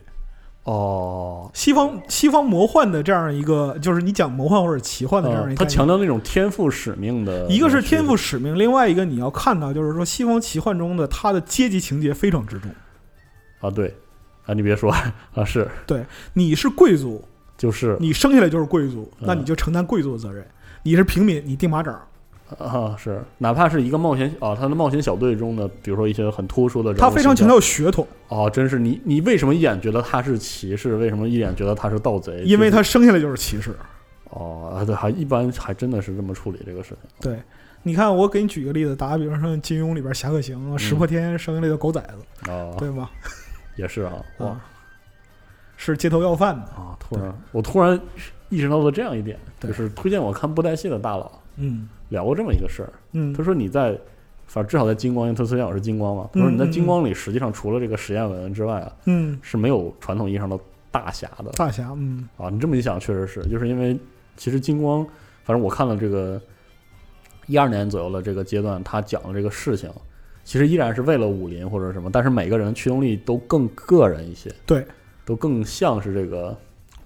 [0.64, 12.70] 哦，西方西方魔幻的这样一个，就是你讲魔幻或者奇幻的这样呃一个他强调那种天赋使命的，一个是天赋使命，另外一个你要看到就是说西方奇幻中的他的阶级情节非常之重。
[13.60, 13.94] 啊，对。
[14.46, 14.92] 啊，你别说
[15.34, 15.68] 啊，是。
[15.86, 17.24] 对你是贵族，
[17.56, 17.96] 就是。
[18.00, 19.26] 你生下来就是贵族，嗯。
[19.26, 20.44] 那你就承担贵族的责任；
[20.82, 22.00] 你是平民，你钉马掌。
[22.58, 30.96] 啊，是哪怕是一个冒险啊，他的冒险小队中的，比如说一些很突出的人物他非常强调血统，哦，真是你你为什么一眼觉得他是骑士？
[30.96, 32.42] 为什么一眼觉得他是盗贼？
[32.44, 33.74] 因为他生下来就是骑士。
[34.30, 36.98] 哦，啊对，还一般还真的是这么处理这个事情。
[37.20, 37.38] 对，
[37.82, 43.10] 你看，我给你举个例子，打个比方说，金庸里边侠客行，石破天生下来的狗崽子，啊，对吗？
[43.76, 44.64] 也是啊， 哇啊，
[45.76, 46.62] 是街头要饭的。
[46.72, 48.00] 啊，突然我突然
[48.48, 52.92] 意识到了这样一点，就是推荐我看布袋戏的大佬嗯聊过这么一个事儿。
[53.12, 53.98] 嗯他说你在，
[54.46, 56.28] 反正至少在金光，因为他推荐我是金光嘛。
[56.32, 60.56] 他说你在金光里，实际上除了这个实验文之外啊，嗯，是没有传统意义上的
[60.90, 62.50] 大侠的大侠，嗯啊。
[62.50, 63.98] 你这么一想，确实是，就是因为
[64.36, 65.04] 其实金光，
[65.42, 66.40] 反正我看了这个
[67.46, 69.90] 一二年左右的这个阶段，他讲的这个事情，
[70.44, 74.86] 其实依然是为了武林或者什么，但是每个人的驱动力都更个人一些，对，
[75.24, 76.54] 都更像是这个。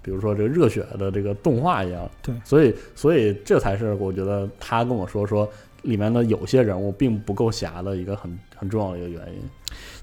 [0.07, 2.33] 比如说这个热血的这个动画一样，对。
[2.45, 5.45] 所以所以这才是我觉得他跟我说说
[5.81, 9.41] 里面的有些人物并不够侠的一个很很重要的一个原因。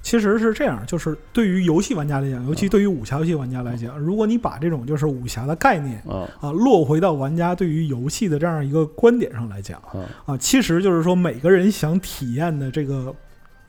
[0.03, 13.15] 其实是这样，就是对于游戏玩家来讲，尤其对于武侠游戏玩家来讲，如果你把这种就是武侠的概念啊啊落回到玩家对于游戏的这样一个观点上来讲啊啊，其实就是说每个人想体验的这个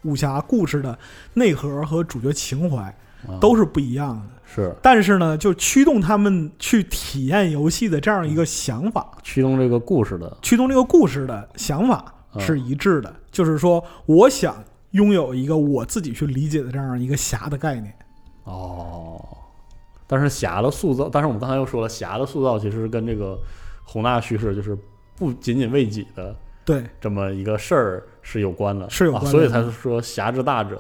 [0.02, 1.00] 武侠故事的
[1.36, 2.82] 内核和主角情怀
[3.26, 4.35] 啊，都是不一样的。
[4.56, 4.74] 是。
[4.82, 10.38] 但是呢，就驱动他们去体验游戏的这样一个想法，驱动这个故事的。
[10.42, 11.96] 驱动这个故事的想法
[12.32, 13.14] 啊是一致的。
[13.30, 17.94] 就是说，我想拥有一个我自己去理解的这样一个侠的概念。
[18.46, 19.22] 哦。
[20.08, 23.36] 但是侠的塑造，但是我们刚才又说了，侠的塑造其实跟这个
[23.84, 24.78] 宏大叙事就是
[25.18, 30.80] 不仅仅为己的对，这么一个事儿是有关的，是有关的啊所以才是说侠之大者，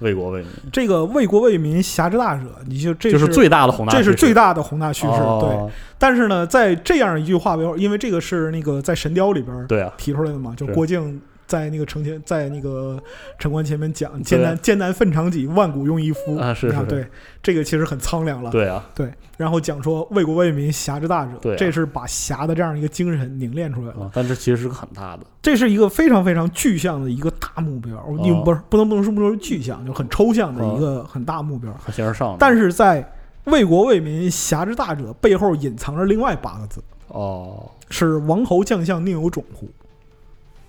[0.00, 5.12] 为国为民，这个为国为民，侠之大者，你就这就是最大的宏大，这是最大的宏大叙事。
[5.12, 13.00] 对，哦但是呢，在这样一句话背后，因为这个是那个在《神雕》里边对啊，提出来的嘛，就郭靖在那个城前，在那个
[13.38, 17.06] 城关前面讲“艰难艰难奋长戟，万古用一夫”啊是是是对，
[17.42, 18.50] 这个其实很苍凉了。
[18.50, 24.04] 对啊，对，然后讲说为国为民，侠之大者，对啊这是把侠的这样一个精神凝练出来了。
[24.04, 31.72] 啊，但这其实是个很大的，这是一个非常非常具象的一个大目标，你哦不是不能不能说不能说具象，就很抽象的一个很大目标。
[31.74, 32.36] 很形而上。
[32.38, 33.08] 但是在
[33.44, 39.68] 为国为民，侠之大者背后隐藏着另外八个字，哦是王侯将相宁有种乎？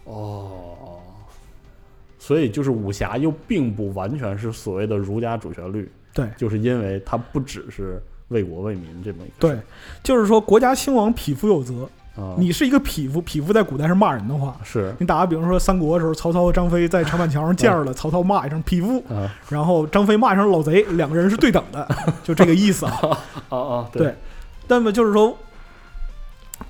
[0.08, 1.00] 哦，
[2.18, 6.28] 所以就是武侠又并不完全是所谓的儒家主旋律，对。
[6.38, 9.58] 就是因为它不只是为国为民这么一个对，
[10.02, 11.88] 就是说国家兴亡，匹夫有责。
[12.16, 14.58] 啊，你是一个匹夫，匹夫在古代是骂人的话。
[14.64, 14.92] 是。
[14.98, 19.32] 你打个比方说，三国的时候，曹操和张飞在长板桥上见着了， 曹操骂一声匹夫，啊。
[19.50, 21.88] 然后张飞骂一声老贼，两个人是对等的，
[22.24, 23.20] 就这个意思啊。
[23.50, 24.16] 啊 啊，对。
[24.68, 25.38] 那么就是说，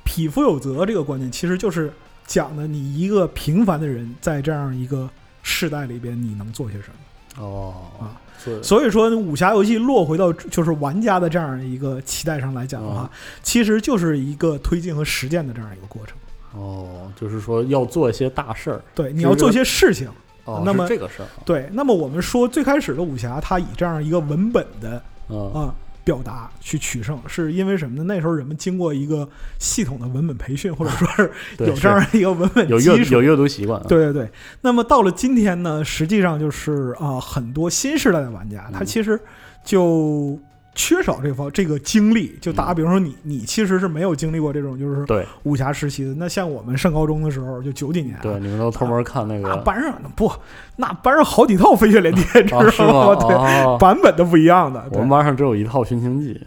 [0.04, 1.93] 匹夫有责这个观念，其实就是
[2.28, 5.10] 讲的你一个平凡的人在这样一个
[5.42, 7.44] 世代里边，你能做些什么。
[7.44, 13.12] 哦啊，是所以说，武侠游戏落回到就是玩家的这样一个期待上来讲的话，啊
[13.44, 16.18] 其实就是一个推进和实践的这样一个过程。
[16.54, 20.10] 哦，就是说要做一些大事儿，对，你要做一些事情。
[20.46, 25.76] 哦，那么是这个事儿啊，对，那么我们说最开始的武侠，它以这样一个文本的嗯啊
[26.08, 28.04] 表达去取胜，是因为什么呢？
[28.06, 29.28] 那时候人们经过一个
[29.60, 32.96] 系统的文本培训，或者说是有这样一个文本有基础。
[32.96, 39.20] 阅有阅读习惯啊，对对对，那么到了今天呢，实际上就是啊、很多新时代的玩家，他嗯其实
[39.65, 40.39] 就
[40.78, 42.38] 缺少这方这个经历。
[42.40, 46.13] 就打比方说你，你其实是没有经历过这种就是对武侠时期的。
[46.13, 50.32] 那像我们上高中的时候，就九几年啊，对，你们都偷摸看那那个班上不，
[50.76, 53.16] 那班上好几套飞雪连天，知道吗？
[53.20, 54.84] 对，哦版本都不一样的。
[54.92, 56.40] 我们班上只有一套《寻秦记》，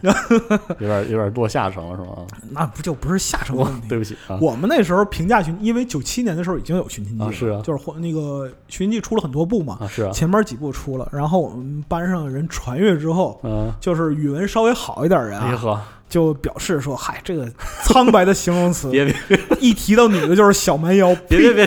[0.79, 2.25] 有点有点落下乘了，是吗？
[2.51, 3.87] 那不就不是下乘的我问题？
[3.89, 17.49] 对不起啊，我们那时候评价寻，因为九七年的时候已经有《寻秦记》是啊就是那个《寻秦记》出了很多部嘛，啊是啊，前面几部出了，然后我们班上人传阅之后，嗯，就是语文稍微好一点人啊，就表示说：“嗨，这个
[17.83, 21.65] 苍白的形容词，别别一提到女的就是小蛮腰。”别别别，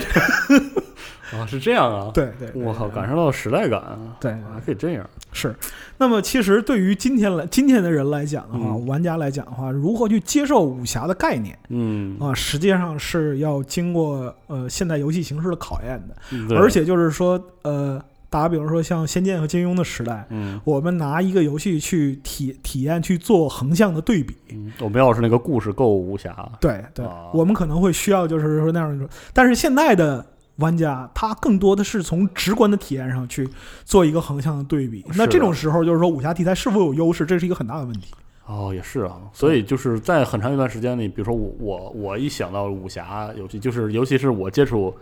[1.32, 5.54] 啊，是这样啊，对对，我靠，感受到时代感啊，对还可以这样，是。
[5.96, 16.48] 那么其实对于今天来今天的人来讲的话，嗯玩家来讲的话，如何去接受武侠的概念嗯，啊，实际上是要经过呃现代游戏形式的考验的。
[16.48, 17.98] 对而且就是说，呃，
[18.34, 24.34] 打比方说像《仙剑》和金庸的时代，嗯我们拿一个游戏去体体验去做横向的对比。
[24.50, 33.48] 嗯，我们要是那个故事够武侠，对对啊，我们可能会需要就是说那样一种，但是现在的玩家他更多的是从直观的体验上去
[33.84, 35.04] 做一个横向的对比。
[35.14, 38.12] 那这种时候就是说武侠题材是否有优势，这是一个很大的问题。
[38.46, 44.94] 哦，也是啊，所以就是在很长一段时间里，比如说我我我一想到武侠游戏，就是尤其是我接触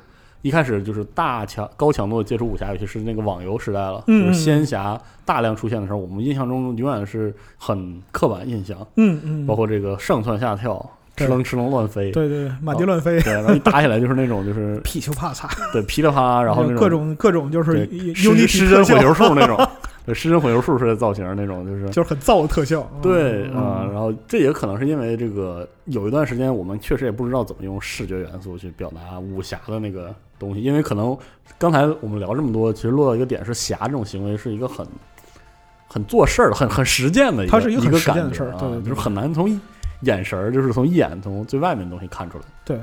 [0.43, 10.85] 一开始就是大强高强度的接触武侠游戏是那个网游时代了，嗯就是仙侠大量出现的时候，我们印象中永远是很刻板印象，嗯嗯，包括这个上蹿下跳、
[11.17, 19.57] 对哧楞哧楞乱飞，对对对，满地乱飞，对，然后一打起来就是那种就是 噼里啪嚓，对噼里啪啦，然后那种各种各种就是对 Unity 失真混球术那种，
[20.05, 22.91] 对，失真混球术式的造型那种，就是就是很造的特效。
[23.01, 31.17] 对嗯啊、然后这也可能是因为这个有一段时间我们确实也不知道怎么用视觉元素去表达武侠的那个东西，因为可能
[31.59, 34.87] 刚才我们聊这么多，其实落到一个点是侠这种行为是一个很
[35.89, 39.49] 很做事儿、很很实践的一个，它是一个感觉啊对就是很难从
[40.01, 42.45] 眼神儿，就是从一眼从最外面的东西看出来。
[42.65, 42.81] 对，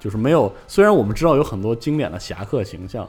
[0.00, 3.06] 就是没有，虽然我们知道有很多经典的侠客形象，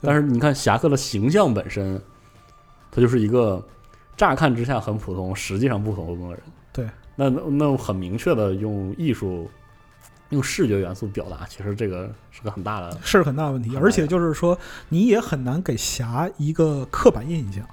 [0.00, 2.00] 但是你看侠客的形象本身，
[2.90, 3.62] 他就是一个
[4.16, 6.42] 乍看之下很普通，实际上不普通的人。
[6.72, 9.48] 对，那那很明确的用艺术、
[10.34, 12.98] 用视觉元素表达，其实这个是个很大的。
[13.02, 14.58] 是很大的问题，而且就是说，
[14.90, 17.64] 你也很难给侠一个刻板印象。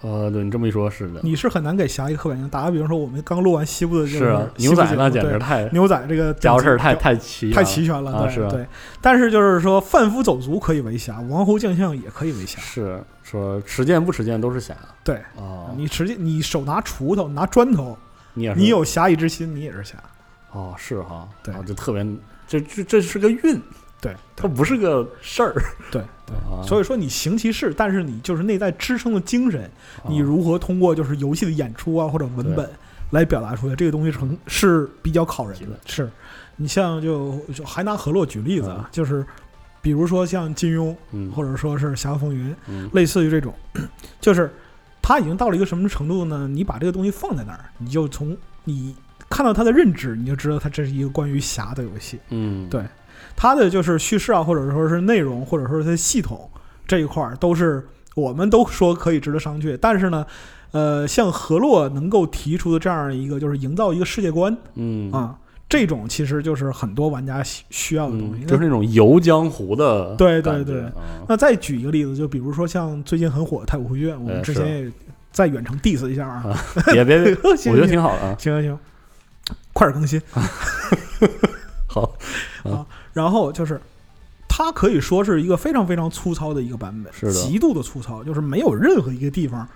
[0.00, 2.48] 呃，对你这么一说，是的，你是很难给侠一个刻板印象。
[2.48, 8.64] 打个比方说，我们刚录完西部的，就是啊，牛仔那简直太牛仔这个家伙事儿太太齐太齐全了，对、啊是啊对。
[9.00, 12.60] 但是就是说，贩夫走卒可以为侠，王侯将相也可以为侠。
[12.60, 17.98] 是说持剑不持剑都是侠对，啊，你持剑你手拿锄头，拿砖头，
[18.34, 19.96] 你也你有侠义之心，你也是侠。
[20.52, 22.06] 哦，是哈，对啊，就特别，
[22.46, 23.60] 这这这是个运，
[24.00, 25.52] 对，它不是个事儿
[25.90, 26.34] 对对。
[26.36, 26.64] 啊。
[26.66, 29.70] 所以说你行其事，但是你就是内在支撑的精神，
[30.08, 32.68] 你啊如何通过就是游戏的演出啊或者文本
[33.10, 35.78] 来表达出来，这个东西成是比较考人的。
[35.86, 36.10] 是，
[36.56, 39.24] 你像就就还拿河洛举例子啊，嗯就是
[39.80, 43.54] 比如说像金庸，嗯或者说是《侠客风云》，嗯类似于这种，
[44.20, 44.50] 就是
[45.02, 46.48] 他已经到了一个什么程度呢？
[46.48, 48.94] 你把这个东西放在那儿，你就从你
[49.28, 52.18] 看到他的认知，你就知道它这是一个关于侠的游戏。
[52.30, 52.82] 嗯，对
[53.36, 56.50] 它的就是叙事啊，或者说是内容，或者说是它的系统
[56.86, 59.76] 这一块儿，都是我们都说可以值得商榷。
[59.80, 60.26] 但是呢，
[60.72, 65.36] 呃，像河洛能够提出的这样一个，就是营造一个世界观嗯啊，
[65.68, 68.44] 这种其实就是很多玩家需需要的东西。
[68.44, 70.92] 嗯，就是那种游江湖的对对对啊
[71.28, 74.92] 那再举一个例子，就比如说像最近很火的《太古汇卷》，我们之前也
[75.30, 76.58] 在远程 diss 一下啊，
[76.94, 78.34] 也别 别别，我觉得挺好的啊。
[78.38, 78.78] 行行行，
[79.78, 80.20] 快点更新。
[81.86, 82.02] 好
[82.68, 83.80] 啊，然后就是，
[84.48, 89.66] 它可以说是一个非常非常粗糙的一个版本，是的极度的粗糙，就是没有任何一个地方。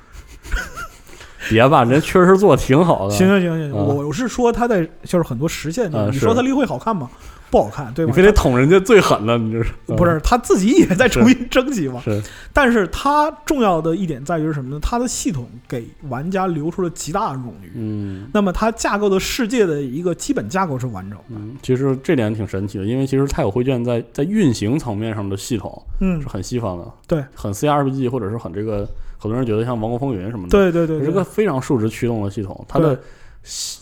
[1.49, 3.15] 别吧，人确实做的挺好的。
[3.15, 7.09] 行行行行，啊我是说它在就是很多实现，啊你说它立绘好看吗？
[7.53, 8.11] 不好看，对吧？
[8.11, 12.01] 你非得捅人家最狠了，你这是不是他自己也在重新 征集嘛？
[12.03, 14.79] 是但是它重要的一点在于是什么呢？
[14.81, 17.71] 它的系统给玩家留出了极大的冗余。
[17.75, 21.25] 嗯那么它架构的世界的一个基本架构是完整的。
[21.37, 28.89] 嗯，其实这点挺神奇的，因为其实太古绘卷在在运行层面上的系统嗯是，很西方的，对，很 CRPG 或者是很这个，
[29.19, 33.01] 很多人觉得像《王国风云》什么的，对对对对，是个非常数值驱动的系统，它的西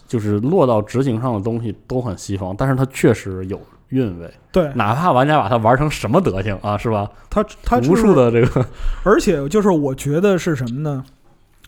[0.07, 7.11] 就是落到执行上的东西都很西方，但是它确实有韵味，对哪怕玩家把它玩成什么德行啊，是吧？
[7.29, 8.67] 它它无数的这个，
[9.05, 11.05] 而且就是我觉得是什么呢？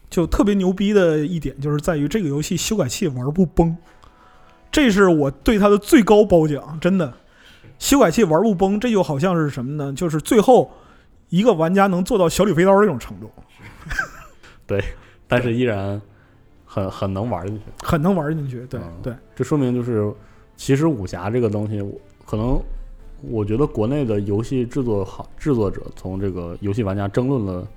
[0.09, 3.76] 就特别牛逼的一点，就是在于这个游戏修改器玩不崩，
[4.70, 7.12] 这是我对它的最高褒奖，真的。
[7.78, 9.92] 修改器玩不崩，这就好像是什么呢？
[9.92, 10.70] 就是最后
[11.31, 13.31] 一个玩家能做到小李飞刀这种程度。
[14.66, 14.85] 对
[15.26, 16.00] 但是依然
[16.72, 18.64] 很很能玩进去，很能玩进去。
[18.66, 20.11] 对嗯对，这说明就是
[20.56, 21.92] 其实武侠这个东西，我
[22.24, 22.58] 可能
[23.20, 27.68] 我觉得国内的游戏制作好制作者从这个游戏玩家争论了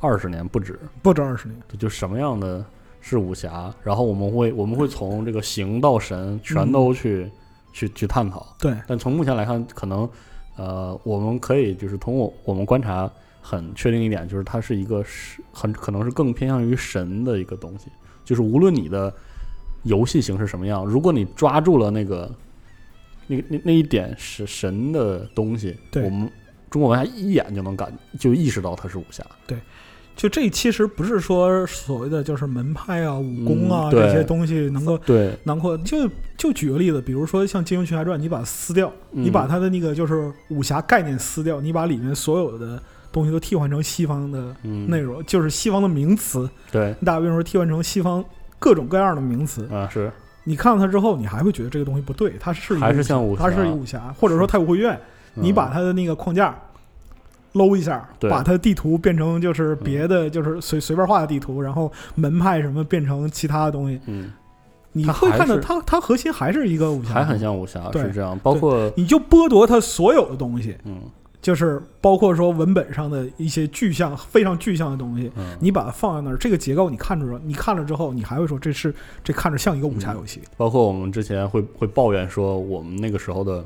[0.00, 1.56] 二十年不止，不止二十年。
[1.78, 2.64] 就什么样的
[3.00, 7.30] 是武侠，然后我们会我们会从这个形到神全都去、
[7.72, 8.44] 去去探讨。
[8.58, 10.10] 对但从目前来看，可能
[10.56, 13.08] 呃，我们可以就是通过我们观察，
[13.40, 17.86] 很确定一点，就是它是一个是很可能是更偏向于神的一个东西。
[18.28, 19.10] 就是无论你的
[19.84, 22.30] 游戏形式什么样，如果你抓住了那个
[23.26, 26.30] 那个那那一点是神的东西，对我们
[26.68, 29.24] 中国玩家一眼就能感就意识到它是武侠。
[29.46, 29.56] 对
[30.14, 35.78] 就这其实不是说所谓的就是门派啊、武功啊、嗯这些东西能够对，囊括。
[35.78, 44.88] 就就举个例子，比如说像《金庸群侠传》，你把它撕掉，你把嗯它的那个就是武侠概念撕掉，你把里面所有的东西都替换成西方的嗯。
[44.88, 46.94] 内容，就是西方的名词，对。
[47.00, 48.24] 你打比如说替换成西方
[48.58, 50.10] 各种各样的名词，啊是。
[50.44, 54.98] 你看到它之后，你还会觉得这个东西不对，它是一个还是像武侠它是武侠，或者说太古汇院，
[55.34, 56.58] 你嗯把它的那个框架
[57.52, 64.32] 搂一下，把它地图变成就是别的，就是随随便画的地图，然后门派什么变成其他的东西，嗯。
[64.92, 70.98] 你会看到它它核心还是一个武侠，还很，像武侠对是这样，包括你就剥夺它所有的东西，嗯
[71.48, 75.32] 就是包括说文本上的一些具象非常具象的东西。
[75.34, 80.42] 嗯，你把它放在那儿，这个结构你看出来，你看了之后，你还会说这是这看着像一个武侠游戏。
[80.58, 83.64] 包括我们之前会会抱怨说，我们那个时候的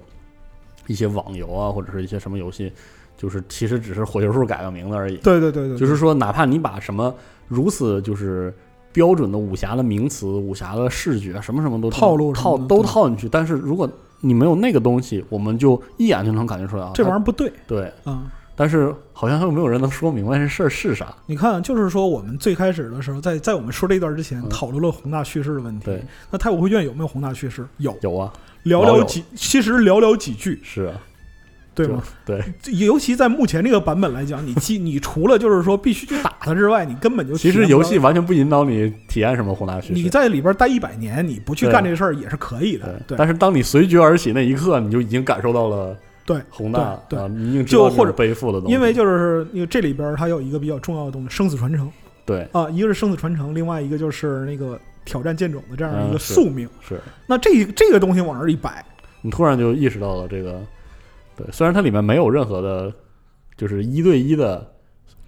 [0.87, 2.73] 一些网游啊，或者是一些什么游戏，
[3.17, 5.17] 就是其实只是火球术改个名字而已。
[5.17, 7.13] 对对对对，就是说，哪怕你把什么
[7.49, 8.55] 如此就是
[8.93, 13.91] 标准的武侠的名词、武侠的视觉，什么什么都套路套都套进去，但是如果
[14.23, 17.53] 你没有那个东西，我们就一眼就能感觉出来啊，这玩意儿不对。
[17.67, 18.23] 对，啊。
[18.55, 21.13] 但是好像又没有人能说明白这事儿是啥。
[21.25, 25.87] 你看，就是说我们最开始的时候，在在我们说这一段之前，嗯讨论了宏大叙事的问题。
[25.87, 27.67] 对，那太古汇卷有没有宏大叙事？
[27.79, 28.31] 有，有啊，
[28.65, 31.01] 寥寥几，其实寥寥几句，是啊，
[31.75, 32.03] 对吗？
[32.27, 40.03] 对，尤其在目前这个版本来讲，你既你除了就是说必须去打它之外，你根本就其实游戏完全不引导你体验什么宏大叙事。
[40.03, 43.01] 你在里边待一百年，你不去干这事儿也是可以的。
[43.07, 48.75] 对，但是当你随觉而起那一刻，你就已经感受到了对宏大啊，你就或者背负的东西。
[48.75, 51.91] 因为就是因为这里边它有一个比较重要的东西，生死传承
[52.25, 56.69] 对啊，一个是生死传承，另外一个就是那个挑战剑种的这样一个宿命。
[56.87, 58.85] 是那这这个东西往那儿一摆，
[59.23, 60.61] 你突然就意识到了这个，
[61.45, 62.93] 对，虽然它里面没有任何的，
[63.57, 64.59] 就是一对一的，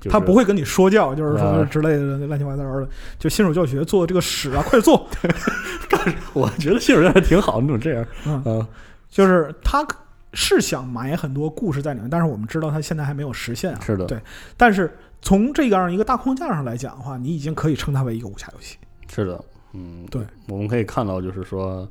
[0.00, 5.06] 就是、他不会跟你说教，就是说啊之类的乱七八糟的，就新手教学做这个屎啊，快做。
[6.34, 8.06] 我觉得新手教学挺好，你怎么这样？
[8.26, 8.66] 嗯，嗯，
[9.08, 9.86] 就是他
[10.32, 13.80] 是想埋很多故事在里面，但是我们知道他现在还没有实现啊。
[13.80, 14.20] 是的，对
[14.56, 18.76] 但是从这样一个大框架上来讲的话，你已经可以称它为一个武侠游戏。
[19.08, 21.88] 是的，嗯，对，我们可以看到，就是说，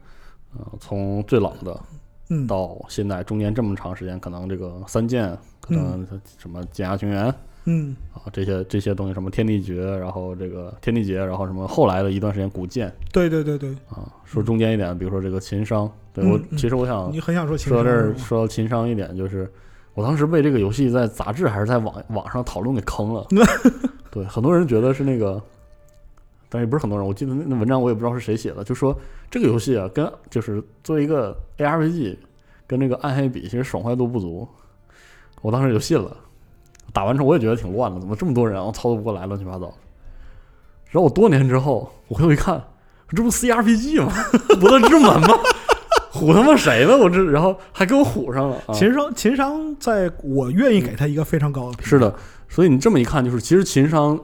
[0.58, 1.80] 呃，从最老的
[2.30, 6.06] 嗯，到现在中间这么长时间，可能这个三剑，可能
[6.38, 7.34] 什么剑侠情缘。
[7.66, 19.50] 嗯，啊，这些这些东西，什么天地诀，然后这个天地劫，然后什么后来的一段时间古剑对对对对，啊，说中间一点，比如说这个秦商，对我其实我想你很想说情说到这儿说到秦商一点，就是
[19.94, 23.26] 我当时被这个游戏在杂志还是在网网上讨论给坑了，
[24.12, 25.42] 对，很多人觉得是那个，
[26.54, 28.96] 但是也不是很多人，我记得那那文章我也不知道是谁写的，就说
[29.32, 32.16] 这个游戏啊，跟就是作为一个 ARPG，
[32.68, 34.48] 跟那个暗黑比，其实爽快度不足，
[35.42, 36.16] 我当时就信了。
[36.92, 39.74] 打完之后我也觉得挺乱的，怎么这么多人，我操作不过来，乱七八糟。
[40.92, 42.63] 然后我多年之后，我回头一看，
[43.10, 44.13] 这不 CRPG 吗？
[44.62, 45.30] 不乐之门吗？
[46.13, 46.96] 唬他妈谁呢？
[46.96, 48.56] 我这，然后还给我唬上了。
[48.68, 51.89] 啊、秦商，情商在我愿意给他一个非常高的评价。
[51.89, 52.16] 是的，
[52.48, 54.24] 所以你这么一看，就是其实情商就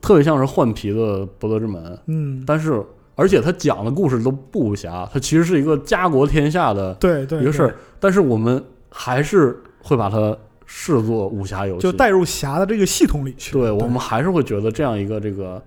[0.00, 2.82] 特别像是换皮的《博德之门》，嗯，但是
[3.14, 13.52] 而且他讲的故事都不武侠，他其实是一个家国天下的对对一个事儿，但是我们还是会把它视作武侠游戏，就带入侠的这个系统里去。
[13.52, 13.70] 对。
[13.70, 15.60] 我们还是会觉得这样一个这个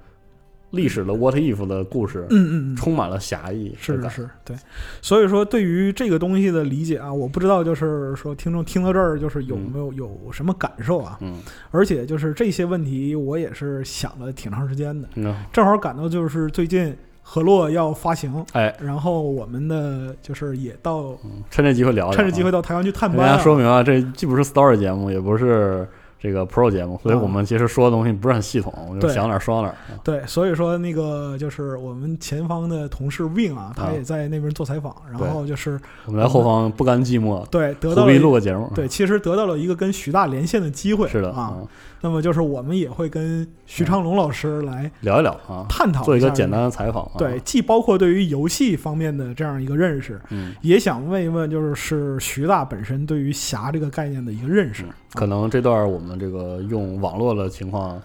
[0.73, 4.57] 历史的 what if 的故事，嗯嗯嗯，充满了侠义，是的是，对。
[5.01, 11.17] 所以说，对于这个东西的理解啊，我不知道，就是说听众听到这儿，就是有没有有什么感受啊？
[11.21, 11.35] 嗯
[11.69, 15.07] 而且就是这些问题，我也是想了挺长时间的。
[15.15, 21.15] 嗯，正好赶到就是最近河洛要发行，哎，然后我们的就是也到
[21.51, 23.37] 趁这机会聊趁这机会到台湾去探跟大班、啊。
[23.37, 25.87] 家说明啊，这既不是 story 节目，也不是
[26.23, 29.75] 这个 Pro 节目，所以我们其实说的东西不是很系统，我就想哪儿说哪儿。
[30.05, 41.57] 对，所以说那个就是我们前方的同事 Win 啊，他也在那边做采访，然后就是我们在后方不甘寂寞，对，得到了录个节目，对，其实得到了一个跟徐大连线的机会，是的啊。
[42.03, 47.09] 那么就是我们也会跟徐昌龙老师来聊一聊啊，探讨做一个简单的采访。
[47.17, 54.83] 对，既包括对于游戏方面的这样一个认识，嗯，也想问一问，就是是徐大本身对于侠这个概念的一个认识。
[55.13, 57.97] 可能这段我们这个用网络的情况，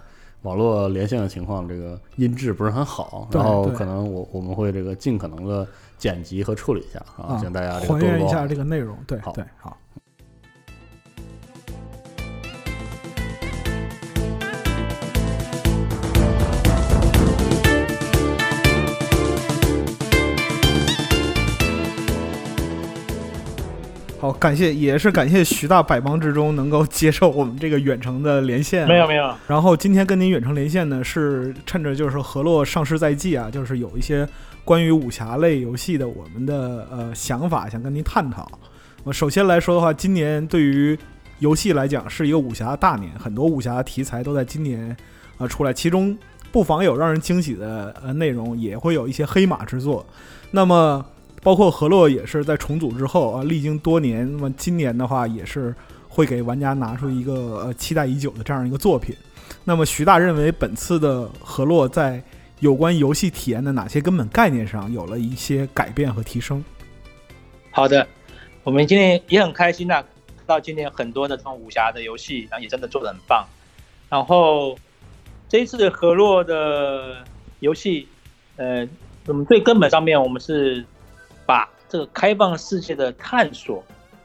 [0.42, 5.66] 网络连线的情况，这个音质不是很好，然后可能我我们会这个尽可能的
[5.98, 8.96] 剪辑和处理一下啊，请大家还原一下这个内容。
[9.08, 9.76] 对，好，对，好。
[24.28, 28.86] 好，感谢，也是感谢徐大百忙之中能够接受我们这个远程的连线。
[28.86, 29.34] 没有没有。
[29.46, 34.28] 然后今天跟您远程连线呢，是趁着就是河洛上市在即啊，就是有一些
[34.66, 38.46] 关于武侠类游戏的我们的呃想法，想跟您探讨。
[39.02, 40.98] 我首先来说的话，今年对于
[41.38, 44.94] 游戏来讲是一个武侠大年，很多武侠题材都在今年
[45.38, 46.14] 啊出来，其中
[46.52, 50.04] 不妨有让人惊喜的呃内容，也会有一些黑马之作。
[50.50, 51.02] 那么。
[51.40, 55.74] 包括河洛也是在重组之后啊，历经多年，那么今年的话也是
[56.08, 59.14] 会给玩家拿出一个呃期待已久的这样一个作品。
[59.64, 62.22] 那么徐大认为本次的河洛在
[62.58, 66.62] 有关游戏体验的哪些根本概念上有了一些改变和提升？
[67.70, 68.06] 好的，
[68.64, 70.02] 我们今天也很开心呐，
[70.36, 73.46] 看到今天很多的这种武侠的游戏，然后也真的做的很棒。
[74.08, 74.76] 然后
[75.48, 77.24] 这一次河洛的
[77.60, 78.08] 游戏，
[78.56, 78.86] 呃，
[79.26, 80.84] 我们最根本上面我们是。
[81.48, 83.82] 把这个开放世界的探索，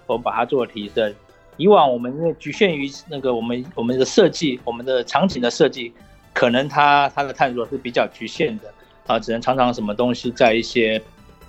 [0.07, 1.15] 我们把它做了提升。
[1.55, 5.93] 以往我们因为局限于那个我们我们的设计，我们的场景的设计，
[6.34, 8.74] 可能它它的探索是比较局限的
[9.07, 11.01] 啊，只能常常什么东西在一些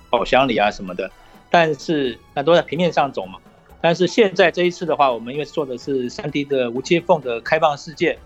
[0.09, 1.11] 宝箱里啊什么的。
[1.49, 3.37] 但是那都在平面上走嘛。
[3.81, 8.17] 但是现在这一次的话，我们因为做的是三 D 的无接缝的开放世界，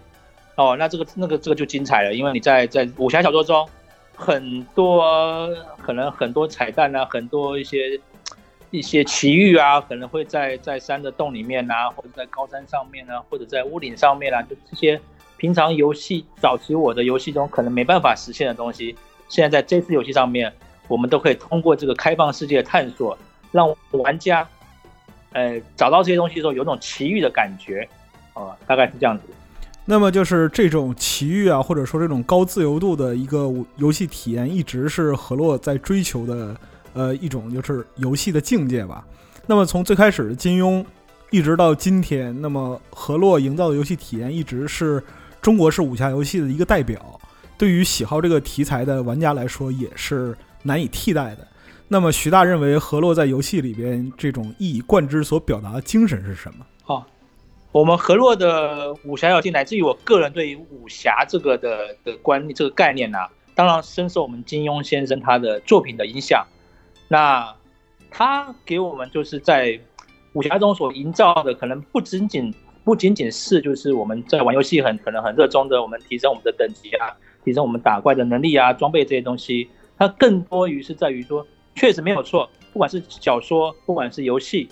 [0.54, 3.68] 哦，那这个那个这个就精彩了，因为你在在武侠小说中。
[4.20, 5.50] 很多
[5.82, 7.98] 可能很多彩蛋啊，很多一些
[8.70, 15.00] 一些奇遇啊，可能会在在山的洞里面啊，或者在高山上面啊，或者在屋顶上面啊，就这些
[15.38, 18.94] 平常游戏早期我的游戏中可能没办法实现的东西，
[19.30, 20.54] 现在在这次游戏上面，
[20.90, 23.18] 我们都可以通过这个开放世界的探索，
[23.54, 24.46] 让玩家
[25.32, 27.88] 呃找到这些东西的时候有种奇遇的感觉，
[28.34, 29.24] 啊，大概是这样子。
[29.90, 36.56] 那么就是这种奇遇啊，或者说这种高自由度的一个游戏体验，一直是河洛在追求的，
[36.94, 39.04] 呃，一种就是游戏的境界吧。
[39.48, 40.86] 那么从最开始的金庸，
[41.32, 45.04] 一直到今天，那么河洛营造的游戏体验，一直是
[45.42, 47.20] 中国式武侠游戏的一个代表。
[47.58, 51.48] 对于喜好这个题材的玩家来说，也是难以替代的。
[51.88, 56.64] 那么徐大认为，河洛在游戏里边这种一以贯之所表达的精神是什么？
[57.72, 63.20] 我们河洛的武侠游戏，乃至于我个人对于武侠这个的的观念、这个概念呢，
[63.54, 66.48] 当然深受我们金庸先生他的作品的影响。
[67.08, 67.56] 那
[68.10, 69.80] 他给我们就是在
[70.34, 72.52] 武侠中所营造的，可能不仅仅
[72.84, 77.16] 不仅仅是就是我们在玩游戏很可能很热衷的，我们提升我们的等级啊，
[77.46, 81.46] 提升我们打怪的能力啊，装备这些东西，它更多于是在于说，
[81.76, 84.68] 确实没有错，不管是小说，不管是游戏。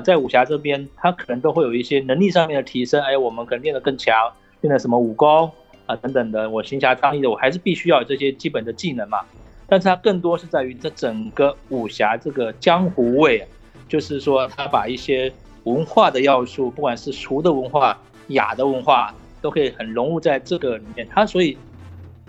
[0.00, 3.02] 在武侠这边，他可能都会有一些能力上面的提升。
[3.02, 4.14] 哎，我们可能练得更强，
[4.60, 5.50] 练了什么武功
[5.86, 6.48] 啊等等的。
[6.50, 9.20] 我行侠仗义的，我还是必须要有这些基本的技能嘛。
[9.68, 13.46] 但是它更多是在于这整个武侠这个江湖味，
[13.88, 15.32] 就是说他把一些
[15.64, 21.06] 文化的要素，不管是俗的文化、雅的文化，都可以很融入在这个里面。
[21.10, 21.56] 他所以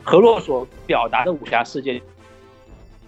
[0.04, 2.02] 何洛所表达的武侠世界，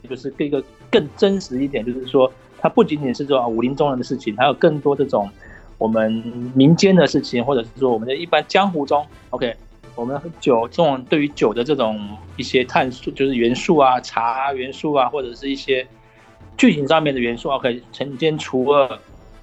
[0.10, 2.32] 就是一个更真实一点，就是说。
[2.62, 5.30] 它不仅仅是说武林中人的事情，还有更多这种
[5.78, 6.12] 我们
[6.54, 9.56] 民间的事情，或者是说我们的一般江湖中，OK，
[9.96, 11.98] 我们酒这种对于酒的这种
[12.36, 15.88] 一些探索，就是元素啊，茶元素啊，或者是一些
[16.58, 19.00] 剧情上面的元素，OK，惩奸除恶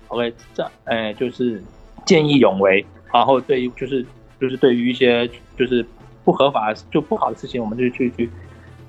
[0.09, 1.63] ，OK，这哎就是
[2.05, 4.05] 见义勇为，然后对于就是
[4.39, 5.27] 就是对于一些
[5.59, 5.85] 就是
[6.23, 8.31] 不合法就不好的事情，我们就去去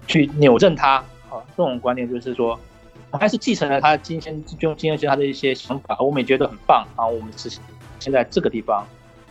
[0.06, 0.96] 去扭正它
[1.30, 2.60] 啊，这种观念就是说。
[3.18, 7.06] 还是继承了他今天就今天他的一些想法，我们也觉得很棒啊。
[7.06, 7.50] 我们是
[8.00, 8.86] 现在这个地方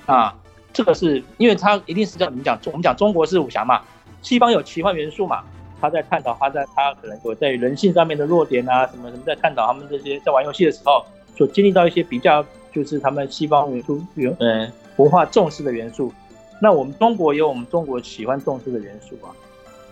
[0.07, 0.34] 啊，
[0.72, 3.82] 这个是因为他一定是叫你们讲，我们讲中国是武侠嘛，
[4.22, 5.45] 西方有奇幻元素嘛，
[5.80, 11.05] 他在探讨他在他可能有在人性上面的弱点啊，什么什么在探讨他们这些在玩游戏的时候
[11.37, 16.12] 所经历到一些比较就是他们西方元素元呃文化重视的元素。
[16.61, 19.28] 那我们中国也有我们中国喜欢重视的元素啊，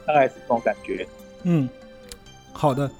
[0.06, 1.06] 大概是这种感觉。
[1.42, 1.68] 嗯，
[2.52, 2.90] 好的。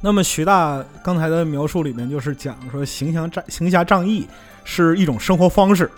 [0.00, 4.26] 那么徐大刚才的描述里面就是讲说行侠仗行侠仗义
[4.64, 5.90] 是一种生活方式，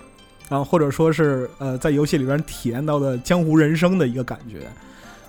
[0.49, 4.67] 啊，或者说是呃在游戏里边体验到的江湖人生的一个感觉。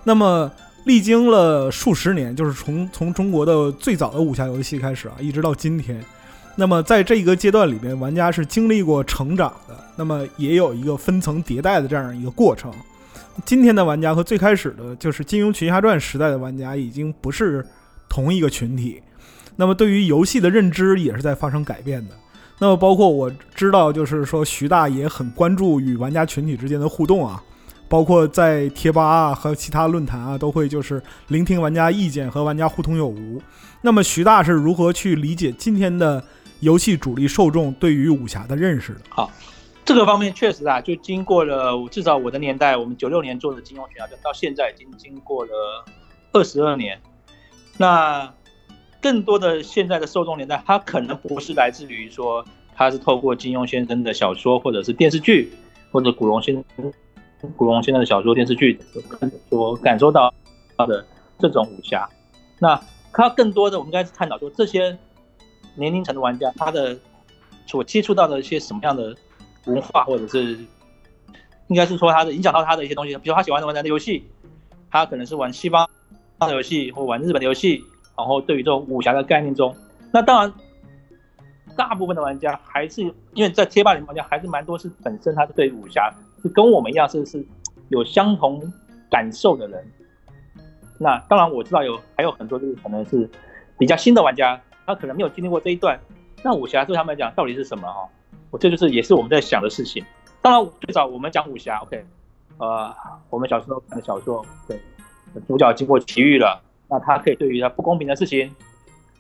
[0.04, 0.50] 那么
[0.86, 6.04] 历经了数十年，就是从从中国的最早的武侠游戏开始啊，一直到今天。
[6.56, 12.72] 那么在这一个阶段里面，玩家是经历过成长的，那么也有一个分层迭代的这样一个过程。
[13.46, 17.66] 今天的玩家和最开始的就是金庸群侠传时代的玩家已经不是
[18.12, 19.02] 同一个群体，
[19.56, 22.16] 那么对于游戏的认知也是在发生改变的。
[22.60, 27.42] 那么包括我知道，就是说徐大也很关注与玩家群体之间的互动啊，
[27.88, 33.42] 包括在贴吧啊和其他论坛啊都会就是聆听玩家意见和玩家互通有无。
[33.82, 36.22] 那么徐大是如何去理解今天的？
[36.62, 39.32] 游戏主力受众对于武侠的认识的，好，
[39.84, 45.52] 这个方面确实啊，就经过了至少我的年代，我们九六年做的金庸群侠传，到现在已经经过了
[46.34, 47.02] 二十二年。
[47.82, 48.34] 那
[49.02, 55.52] 更多的现在的受众年代，它可能不是来自于说，他是透过金庸先生的小说或者是电视剧，
[55.92, 56.64] 或者古龙先生
[57.58, 58.80] 古龙先生的小说电视剧
[59.50, 60.34] 所感受到
[60.78, 61.06] 的
[61.40, 62.08] 这种武侠。
[62.60, 64.98] 那他更多的，我们应该是探讨说这些。
[65.76, 66.98] 年龄层的玩家，他的
[67.66, 69.16] 所接触到的一些什么样的
[69.68, 70.58] 文化，或者是
[71.70, 74.30] 应该是说他的影响到他的一些东西，比如他喜欢玩的游戏，
[74.90, 75.90] 他可能是玩西方
[76.48, 77.84] 的游戏或玩日本的游戏，
[78.18, 79.76] 然后对于这种武侠的概念中，
[80.12, 80.54] 那当然
[81.76, 83.02] 大部分的玩家还是
[83.34, 87.46] 因为在贴吧里面玩家还是蛮多是本身他是对武侠是跟我们一样是是
[87.90, 88.62] 有相同
[89.10, 89.86] 感受的人，
[90.98, 93.30] 那当然我知道有还有很多就是可能是
[93.78, 94.60] 比较新的玩家。
[94.84, 95.98] 他可能没有经历过这一段，
[96.44, 98.10] 那武侠对他们来讲到底是什么哈？
[98.50, 100.04] 我这就是也是我们在想的事情。
[100.42, 102.04] 当然，最早我们讲武侠，OK，
[102.58, 102.94] 呃，
[103.30, 104.82] 我们小时候看的小说，对，
[105.48, 108.54] 主角经过奇遇了，那他可以对于他不公平的事情，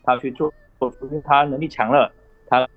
[0.04, 0.92] 他去做，做
[1.24, 2.12] 他能力强了，
[2.48, 2.68] 他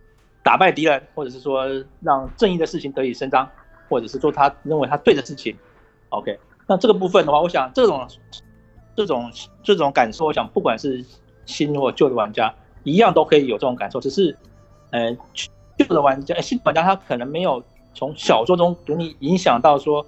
[0.42, 1.66] 打败敌人，或者是说
[2.00, 3.48] 让正义的事情得以伸张，
[3.88, 5.56] 或者是做他认为他对的事情
[6.10, 6.38] ，OK。
[6.66, 8.06] 那这个部分的话，我想这种
[8.96, 9.30] 这种
[9.62, 11.04] 这种感受，我想不管是
[11.46, 12.54] 新或旧的玩家。
[12.86, 14.36] 一样都可以有这种感受，只是，
[14.90, 15.16] 呃，
[15.78, 17.64] 旧的玩家、新玩家他可能没有
[17.94, 20.04] 从小说中给你影响到说，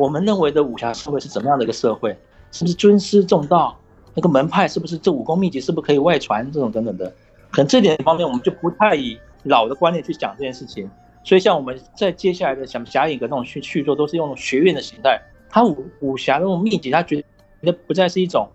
[0.00, 2.16] 我们认为的武侠社会是怎么样的一个社会？
[2.50, 3.78] 是不是尊师重道？
[4.14, 6.50] 那个门派是不是这武功秘籍是不是可以外传？
[6.50, 7.12] 这种等等的，
[7.50, 10.90] 可能这点方面我们就不太以老的观念去讲这件事情。
[11.22, 15.20] 所以像我们在接下来的像侠影的那种去去做，都是用学院的形态，
[15.50, 17.22] 他武武侠那种秘籍，他觉
[17.60, 18.48] 得不再是一种。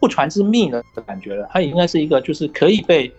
[0.00, 3.12] 不传之秘的感觉了，它也应该是一个，就是可以被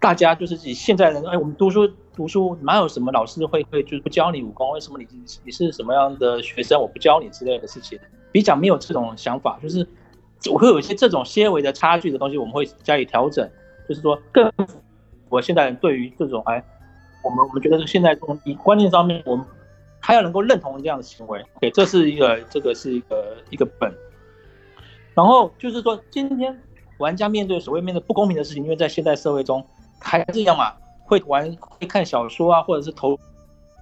[0.00, 4.70] 大家，就是以现在人，哎，我们读书读书，哪有什么老师会会就是不教你武功？
[4.72, 5.06] 为什么你
[5.44, 7.98] 你是什么样的学生，我不教你之类的事情？
[8.32, 9.86] 比较没有这种想法，就是
[10.52, 13.48] 我会有一些这种些微的差距的东西，我们会加以调整，
[13.88, 14.52] 就是说更
[15.28, 16.64] 我现在对于这种哎，
[17.22, 19.44] 我们我们觉得现在从以观念上面，我们
[20.00, 23.92] 他要能够认同这样的行为，对，这是一个这个是一个一个本。
[25.14, 26.60] 然后就是说，今天
[26.98, 29.64] 玩家面对所谓面对不公平的事情，因为在现代社会中
[30.00, 30.74] 还是一样嘛，
[31.04, 33.16] 会玩会看小说啊，或者是投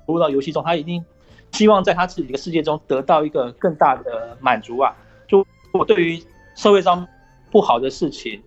[0.07, 1.05] 投入到游戏中，他一定
[1.53, 4.95] 希望在他自己的世界中得到一个更大的满足啊。
[5.27, 6.23] 就我对于
[6.55, 7.07] 社会上
[7.51, 8.43] 不好的事情，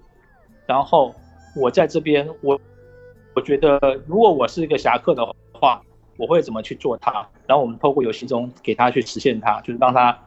[0.65, 1.13] 然后
[1.55, 2.59] 我在这边，我
[3.35, 5.81] 我觉得如果我是一个侠客的话，
[6.17, 7.27] 我会怎么去做它？
[7.47, 10.17] 然后我们透过游戏中给他去实现它，就是让他。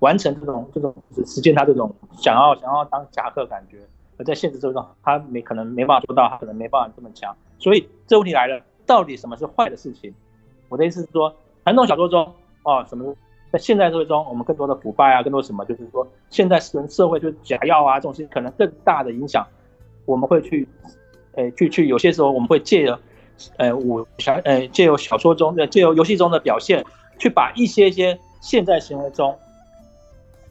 [0.00, 0.94] 完成这种这种
[1.24, 3.78] 实现他这种想要想要当侠客感觉，
[4.18, 7.36] 而在现实生活中他没可能没办法做到，他可能没办法这么强。
[7.58, 10.12] 所以这问题来了，到底什么是坏的事情？
[10.68, 13.14] 我的意思是说，传统小说中哦，什么
[13.50, 19.46] 在现代社会中，我们更多的腐败啊，更多什么，就是说现在人社会就是假药啊这种事情可能更大的影响，
[20.04, 20.66] 我们会去，
[21.34, 22.98] 呃，去去有些时候我们会借着，
[23.58, 26.84] 呃武侠，呃借由小说中的借由游戏中的表现，
[27.18, 29.36] 去把一些些现在行为中。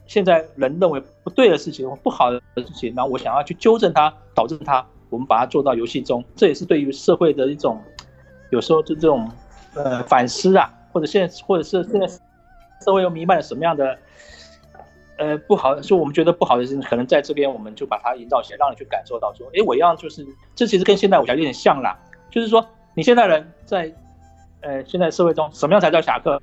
[0.06, 7.80] 现在人认为不对的事情或不好的事情，那我想要去纠正它、导致它，我们把它做到游戏中，这也是对于社会的一种，
[8.50, 9.28] 有时候就这种
[9.74, 12.06] 呃反思啊，或者现在或者是现在
[12.84, 13.98] 社会又弥漫了什么样的
[15.18, 21.98] 呃不好，说我们觉得不好的事情，可能在这边我们就把它营造起来，让你去感受到说，哎，我一样就是这其实跟现代武侠有点像啦，
[22.30, 23.92] 就是说你现代人在
[24.60, 26.40] 呃现在社会中什么样才叫侠客？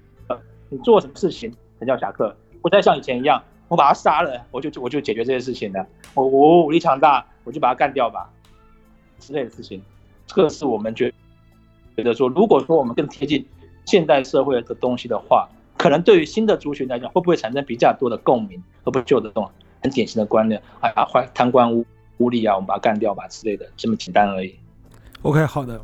[0.70, 2.36] 你做什么事情才叫侠客？
[2.61, 3.41] 不再像以前一样。
[3.74, 5.84] 我把他杀了，我就我就解决这些事情了。
[6.13, 8.30] 我我武力强大，我就把他干掉吧，
[9.19, 9.82] 之类的事情。
[10.28, 11.11] 这个是我们觉
[11.97, 13.43] 觉得说，如果说我们更贴近
[13.86, 19.49] 现代社会的东西的话，可能对于新的族群来讲，会不会产生比较多的共鸣，而不是旧的这种
[19.82, 21.84] 很典型的观念，哎呀，坏贪官污
[22.19, 24.53] 污吏啊，我们把它干掉吧之类的，这么简单而已。
[25.24, 25.82] OK，好的。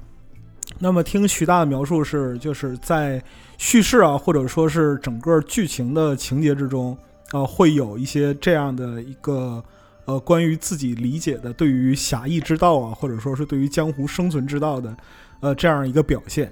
[0.78, 3.20] 那么听徐大的描述是，就是在
[3.58, 6.96] 叙事啊，或者说是整个剧情的情节之中，
[7.32, 9.64] 呃，会有一些这样的一个
[10.06, 14.96] 呃关于自己理解的对于侠义之道啊，或者说是对于江湖生存之道的
[15.40, 16.52] 呃这样一个表现。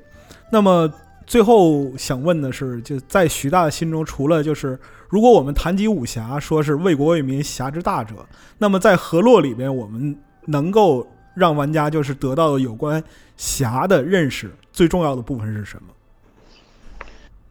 [0.51, 0.91] 那么
[1.25, 8.15] 最后想问的是，就在徐大的心中，除了就是如果我们谈及武侠，说是为国为民，侠之大者，
[8.57, 13.03] 那么在河洛里边，我们能够让玩家就是得到有关
[13.35, 15.89] 侠的认识，最重要的部分是什么？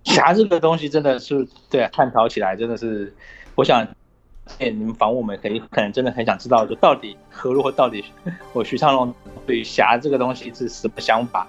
[0.17, 3.13] 侠这个东西真的是对、探讨起来真的是，
[3.57, 3.83] 我想，
[4.59, 8.05] 哎，你们访问我们可以可能真的很想知道，就到底河洛到底
[8.53, 9.13] 我徐昌龙
[9.45, 11.47] 对于侠这个东西是什么想法？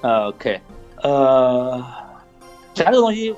[0.00, 0.58] 呃，OK，
[1.02, 1.84] 呃，
[2.74, 3.34] 侠这个东西，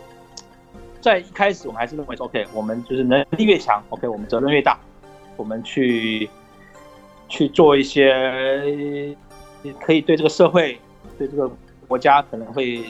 [1.01, 4.79] 在一开始我们还是认为说，OK，我们就是能力越强，OK，我们责任越大，
[5.37, 6.31] 我们去
[7.29, 9.17] 去做一些
[9.81, 10.79] 可以对这个社会、
[11.19, 11.51] 对这个
[11.89, 12.85] 国家可能会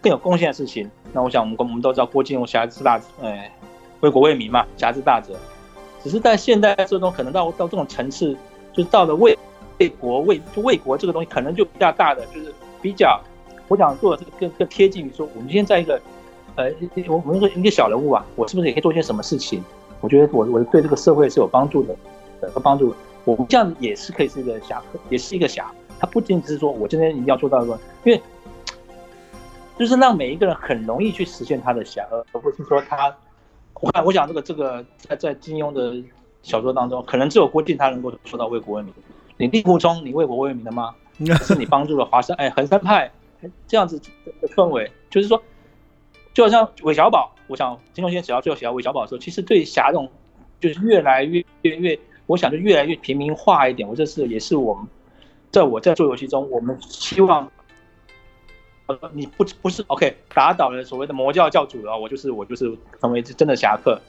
[0.00, 0.90] 更有贡献的事情。
[1.12, 3.50] 那我想，我们我们都知道，郭靖侠之大，哎，
[4.00, 5.34] 为国为民嘛，侠之大者。
[6.02, 8.36] 只是在现代这种可能到到这种层次，
[8.72, 9.36] 就是到了为
[9.78, 13.20] 为国为就为国这个东西，可能就比较大的，就是比较，
[13.66, 16.00] 我想做的这个更更贴近于说，我们今天在一个，
[16.54, 16.70] 呃，
[17.08, 19.62] 我我们一个一个小人物啊，我是不是也可以做些什么事情？
[20.00, 21.96] 我觉得我我对这个社会是有帮助的，
[22.54, 22.94] 有帮助。
[23.24, 25.70] 我们这样也是可以是一个侠客，也是一个侠。
[25.98, 28.22] 他不仅只是说我今天一定要做到一个，因为
[29.78, 33.14] 就是让每一个人很容易去实现他的侠，而而不是说他。
[33.80, 35.94] 我看，我想这个这个在在金庸的
[36.42, 38.92] 小说当中，可能只有郭靖他能够说到为国为民。
[39.36, 40.92] 你令狐冲，你为国为民的吗？
[41.44, 43.08] 是你帮助了华山哎衡山派
[43.68, 43.96] 这样子
[44.42, 45.40] 的氛围，就是说，
[46.34, 50.10] 就好像韦小宝，我想金庸先写到最后写到韦小宝的时候，其实对侠这种
[50.58, 53.88] 就是越来越越越，我想就越来越平民化一点。
[53.88, 54.84] 我这是也是我们
[55.52, 57.48] 在我在做游戏中，我们希望。
[59.12, 64.00] 你不不是 OK 打倒了所谓的魔教教主了，我就是我就是成为真的侠客。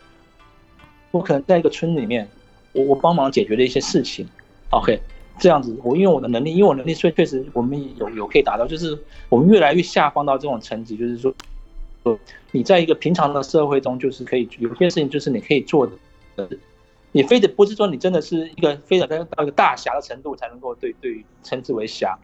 [1.12, 2.30] 我可能在一个村里面，
[2.72, 4.26] 我我帮忙解决了一些事情
[4.70, 5.02] ，OK
[5.38, 11.34] 这样子，我因为我的能力，因为我能力确确实我们有有可以达到，就是我们越来越下放到这种层级，就是说，
[12.52, 15.86] 你在一个平常的社会中，就是可以有些事情就是你可以做
[16.36, 16.48] 的，
[17.12, 22.18] 你非得不是说你真的是一个非得到一个大侠的程度才能够对对称之为侠，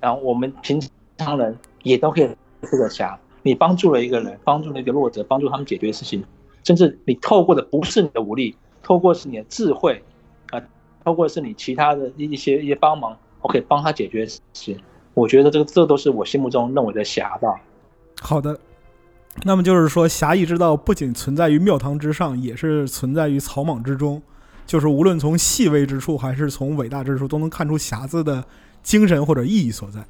[0.00, 0.82] 然后我们平。
[1.18, 2.28] 常人也都可以
[2.62, 6.24] 这个侠，你帮助了一个人，帮助了一个弱者，帮助他们解决事情，
[6.64, 10.02] 甚至你透过的不是你的武力，透过是你的智慧，
[10.50, 10.62] 啊，
[11.04, 14.78] 透过是你其他的一些一些帮忙，OK，帮他解决事情。
[15.14, 17.54] 我觉得这个这都是我心目中认为的侠道。
[18.20, 18.58] 好的，
[19.44, 24.22] 那么就是说，侠义之道不仅存在于庙堂之上，也是存在于草莽之中。
[24.64, 28.42] 就是无论从细微之处还是从伟大之处，都能看出侠字的
[28.82, 30.06] 精神或者意义所在。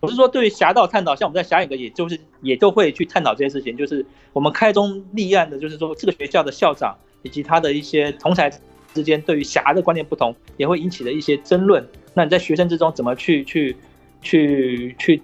[0.00, 3.76] 我是说，对于侠道探讨，像我们在侠影阁，也就是也都会去探讨这些事情。
[3.76, 8.48] 就是我们开宗立案的，就是说这个学校的校长以及他的一些同才
[8.94, 11.84] 之间对于侠的观念不同，也会引起的一些争论。
[12.14, 13.76] 那你在学生之中怎么去去
[14.22, 15.20] 去去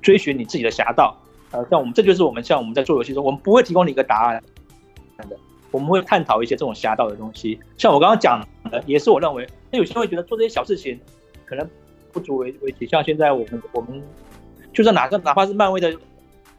[0.00, 1.20] 追寻你自己的侠道？
[1.50, 4.40] 呃，像我们这就是我们像我们在做游戏中，我们不会提供你一个答案
[5.28, 5.36] 的，
[5.72, 7.58] 我们会探讨一些这种侠道的东西。
[7.76, 8.40] 像我刚刚讲
[8.70, 10.96] 的，也是我认为，那有些人会觉得做这些小事情
[11.44, 11.68] 可能。
[12.12, 14.02] 不足为为奇，像现在我们我们，
[14.72, 15.94] 就算哪个哪怕是漫威的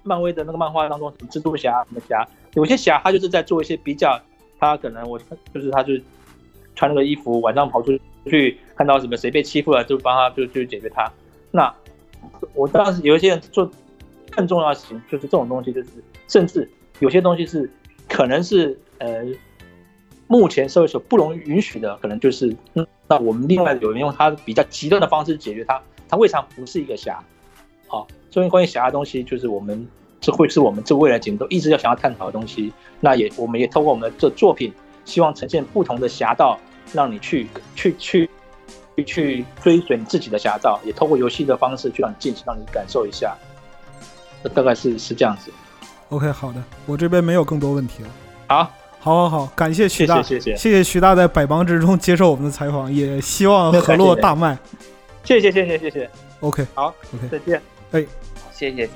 [0.03, 4.19] 漫威的那个漫画当中，什么蜘蛛侠什么侠，有些侠他就是在做一些比较，
[4.59, 5.19] 他可能我
[5.53, 5.93] 就是他就
[6.75, 11.11] 穿那个衣服，晚上跑出去看到什么谁被欺负了，就帮他就就解决他。
[11.51, 11.73] 那
[12.53, 13.69] 我当时有一些人做
[14.31, 15.89] 更重要的事情，就是这种东西，就是
[16.27, 16.69] 甚至
[16.99, 17.69] 有些东西是
[18.07, 19.25] 可能是呃。
[20.27, 22.53] 目前社会所不容允许的，可能就是
[23.07, 27.23] 那我们另外有人用他比较极端的方式解决它，它未尝不是一个侠。
[27.87, 29.87] 好，所以关于侠的东西，就是我们
[30.19, 32.73] 这会是我们这未来节目都一直要想要探讨的东西。
[32.99, 34.73] 那也我们也透过我们的这作品，
[35.05, 36.59] 希望呈现不同的侠道，
[36.91, 38.29] 让你去去去
[38.97, 43.33] 去去追随你自己的侠道，也透过游戏的方式去让你进行，让你感受一下。
[44.53, 45.51] 大概是是这样子。
[46.09, 48.09] OK，好的，我这边没有更多问题了。
[48.47, 48.69] 好。
[49.07, 54.57] 好，好，好，感谢徐大，谢谢，谢谢徐大在百忙之中接受我们的采访，也希望 河洛大卖。
[55.23, 56.09] 谢谢，谢谢，谢谢。
[56.41, 57.61] OK，好，OK，再见。
[57.91, 58.05] 哎，
[58.53, 58.89] 谢谢。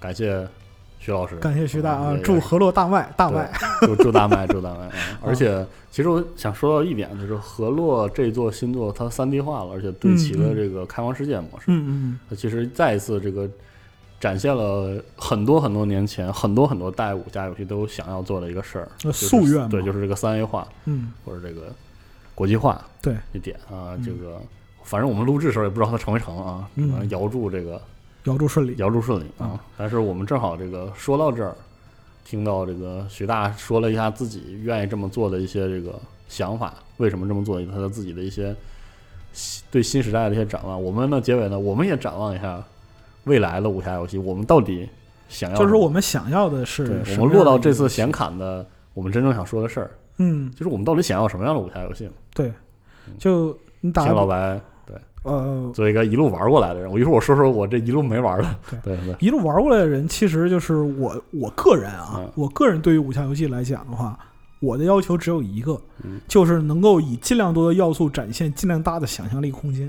[0.00, 0.48] 感谢
[0.98, 3.50] 徐老师，感谢徐大啊嗯，祝河洛大卖大卖。
[3.82, 4.88] 祝祝大卖，祝大卖。
[4.88, 5.16] 嗯。
[5.22, 11.66] 而且，其实我想说到一点，就是河洛这座新作它三 D 化了，而且对齐了这个开放世界模式。
[11.68, 13.48] 嗯嗯它其实再一次这个
[14.18, 21.12] 展现了很多很多年前很多很多代武侠游戏都想要做的一个事儿，夙愿对，就是这个三 A 化嗯。
[21.24, 21.72] 或者这个
[22.34, 23.16] 国际化对。
[23.32, 24.02] 一点啊，嗯。
[24.04, 24.38] 这个
[24.82, 26.90] 反正我们录制的时候也不知道它成没成啊，嗯。
[26.90, 27.80] 反正遥祝这个
[28.24, 28.74] 遥祝顺利。
[28.76, 29.64] 遥祝顺利啊啊。
[29.76, 31.54] 但是我们正好这个说到这儿，
[32.24, 35.98] 听到这个徐大说了一下自己愿意这么做的一些这个
[36.28, 38.54] 想法，为什么这么做，他的自己的一些
[39.70, 40.82] 对新时代的一些展望。
[40.82, 42.62] 我们呢结尾呢，我们也展望一下
[43.24, 44.88] 未来的武侠游戏，我们到底
[45.28, 52.08] 想要就是我们想要的是，什么我们落到这次显卡的，我们真正想说的事儿，嗯，就是我们到底想要什么样的武侠游戏？
[52.34, 52.52] 对，
[53.18, 54.60] 就你打请老白
[55.22, 64.18] 呃作为一个一路玩过来的人，我一会儿我说说我这一路没玩的，对对，一路玩过来的人，其实就是我我个人啊嗯，我个人对于武侠游戏来讲的话，
[64.60, 69.86] 我的要求只有一个嗯，就是能够以尽量多的要素展现尽量大的想象力空间。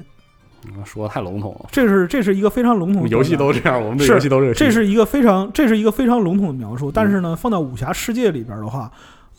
[0.67, 1.69] 嗯说的太笼统了。
[1.71, 4.53] 这是这是一个非常笼统的游戏都这样，我们的游戏都这样。
[4.53, 8.91] 这是一个非常这是一个非常笼统的描述，但是呢，放到武侠世界里边的话，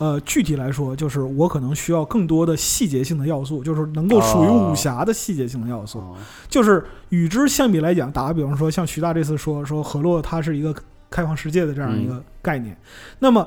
[0.02, 5.98] 呃，具体来说，就是我可能需要更多的细节性的要素，就是能够属于武侠的细节性的要素。
[6.00, 6.16] 哦
[6.48, 10.74] 就是与之相比来讲，打个比方说，像徐大这次说说河洛它是一个
[11.08, 12.76] 开放世界的这样一嗯个概念，
[13.20, 13.46] 那么。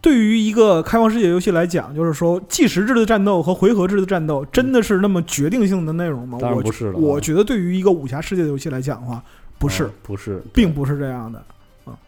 [0.00, 6.38] 对于一个开放世界游戏来讲，就是说计时制的战斗和回合制的战斗，真的是那么决定性的内容吗？
[6.40, 9.20] 当然我不是了啊我觉得对于一个武侠世界的游戏来讲的话，
[9.58, 11.44] 不是，哦不是，并不是这样的。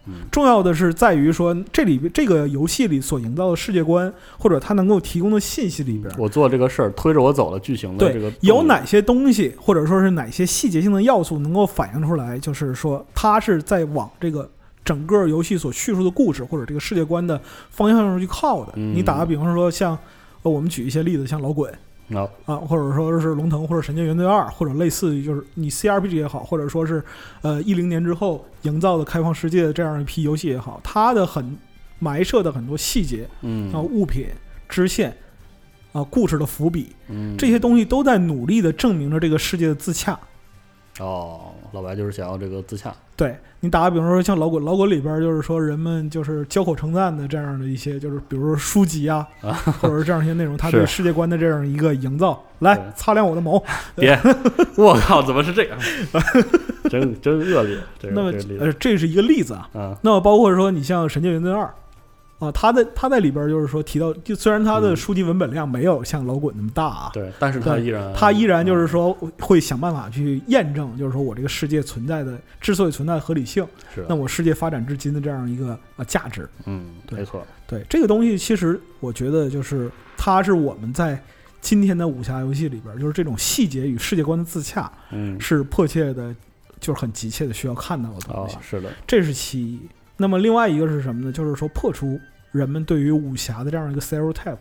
[0.07, 14.49] 嗯重要的是在于说，这里这个游戏里所营造的世界观，或者它能够提供的信息里边，我做这个事儿推着我走了剧情的对这个有哪些东西，或者说是哪些细节性的要素能够反映出来，就是说它是在往这个
[14.83, 18.73] 整个游戏所叙述的故事或者这个世界观的方向上去靠的。
[18.75, 19.97] 嗯你打个比方说像，
[20.43, 21.71] 呃，我们举一些例子，像老滚。
[22.15, 22.29] 啊。
[22.45, 27.03] 啊，或者说是龙腾或者神剑原罪二，或者类似于就是你 CRPG 也好，或者说是
[27.41, 31.57] 呃一零年之后营造的开放世界的这样一批游戏也好，它的很
[31.99, 33.71] 埋设的很多细节嗯。
[33.71, 34.27] 啊、物品、
[34.67, 35.15] 支线
[35.91, 37.35] 啊、故事的伏笔，嗯。
[37.37, 40.19] 这些东西都在努力的证明着这个世界的自洽。
[40.99, 49.27] 哦，老白就是想要这个自洽，对你打个比方说，像老滚，老滚里边就是说人们就是交口称赞的这样的一些，就是比如说书籍啊，
[49.79, 52.43] 或者是这样一些内容，他对世界观的这样一个营造。
[52.59, 53.59] 来擦亮我的眸，
[53.97, 54.15] 别，
[54.77, 55.79] 我靠，怎么是这样？
[56.91, 59.67] 真真恶劣，这个 那么这个例子呃，这是一个例子啊。
[59.73, 61.63] 啊，那么包括说你像《神界原罪二》
[62.41, 73.63] 啊，他在他在里边就是说提到，就虽然他的嗯书籍文本量没有像老滚那么大啊，对，但是他依然他依然就是嗯说会想办法去验证，就是说我这个世界存在的之所以存在的合理性，
[73.93, 76.49] 是那我世界发展至今的这样一个呃价值。
[76.65, 81.23] 嗯，对没错，对这个东西，其实我觉得就是它是我们在
[81.61, 86.35] 今天的武侠游戏里边，就是这种细节与世界观的自洽，嗯，是迫切的，
[86.79, 89.79] 就是很急切的需要看到的东哦西。，是的，这是其一。
[90.21, 91.31] 那么另外一个是什么呢？
[91.31, 92.17] 就是说破除
[92.51, 94.55] 人们对于武侠的这样一个 stereotype，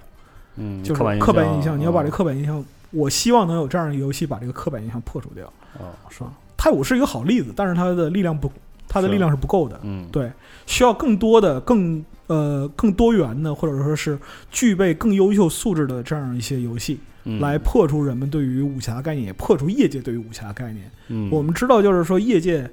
[0.56, 1.78] 嗯，就是刻板印象。
[1.78, 5.46] 你要把这个刻板印象，我希望能有这样一个游戏把这个刻板印象破除掉。
[5.78, 6.32] 哦，是吧？
[6.56, 8.50] 太武是一个好例子，但是它的力量不，
[8.88, 9.78] 它的力量是不够的。
[9.82, 10.30] 嗯，对，
[10.66, 14.18] 需要更多的、更呃更多元的，或者说是
[14.50, 20.90] 具备更优秀素质的这样一些游戏，嗯，来破除人们对于武侠概念，也破除业界对于武侠概念。
[21.08, 22.68] 嗯，我们知道，就是说业界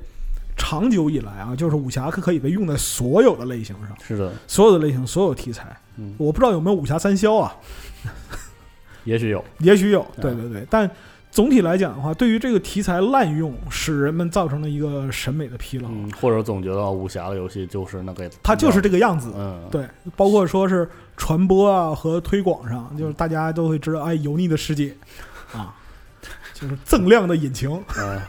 [0.57, 5.75] 长久以来啊，就是武侠可可以被用在所有的类型上，是的，所有的类型，所有题材。
[5.97, 7.55] 嗯，我不知道有没有武侠三消啊，
[9.05, 10.37] 也许有，也许有，对啊。
[10.41, 10.89] 对对，但。
[11.29, 15.87] 总体来讲的话，对于这个题材滥用，使人们造成了一个审美的疲劳。
[15.91, 19.85] 嗯，或者总觉得武侠的游戏就是那个，它就是这个样子，嗯，对，
[20.15, 24.95] 包括说是传播啊和推广上，就是大家都会知道，哎，油腻的世界。
[25.53, 25.75] 啊，
[26.55, 28.19] 就是锃亮的引擎， 嗯，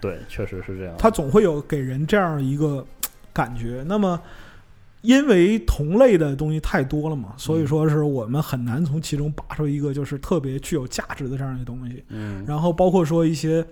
[0.00, 2.84] 对对，确实是这样，它总会有给人这样一个
[3.32, 3.84] 感觉。
[3.86, 4.20] 那么，
[5.02, 12.04] 因为同类的东西太多了嘛，所以说是我们很难从其中拔出一个就是特别具有价值的这样一个东西。
[12.08, 13.64] 嗯，然后包括说一些。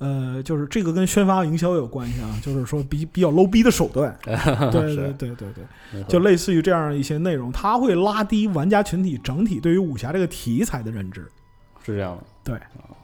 [0.00, 5.48] 呃，就是这个跟宣发营销有关系啊，就是说比比较 low 逼的手段， 对对对对
[5.90, 11.26] 对，就类似于这样一些内容，它会拉低玩家群体整体对于武侠这个题材的认知。
[11.84, 12.22] 是这样的，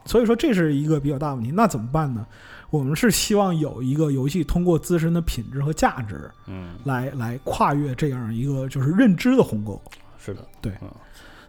[0.05, 1.51] 所以说这是一个比较大问题。
[1.51, 2.25] 那怎么办呢？
[2.69, 9.81] 我们是希望有一个游戏通过自身的品质和价值嗯，来来跨越这样一个就是认知的鸿沟。
[10.17, 10.89] 是的，对嗯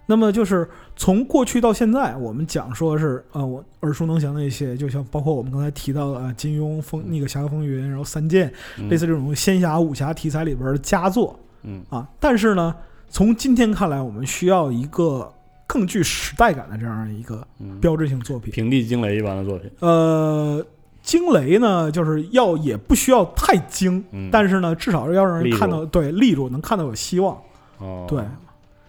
[0.09, 12.09] 那么就是从过去到现在，我们讲说是呃，我耳熟能详的一些，就像包括我们刚才提到的呃金庸风那个《侠客风云》，然后三剑，嗯类似这种仙侠武侠题材里边的佳作嗯啊。
[12.21, 12.73] 但是呢，
[13.09, 15.29] 从今天看来，我们需要一个
[15.67, 18.53] 更具时代感的这样一个嗯，标志性作品。
[18.53, 20.65] 平地惊雷一般的作品，呃，
[21.03, 27.37] 惊雷呢，就是要也不需要太惊，嗯，但是呢，至少要让人看到对立住，能看到有希望。
[27.79, 28.21] 哦，对，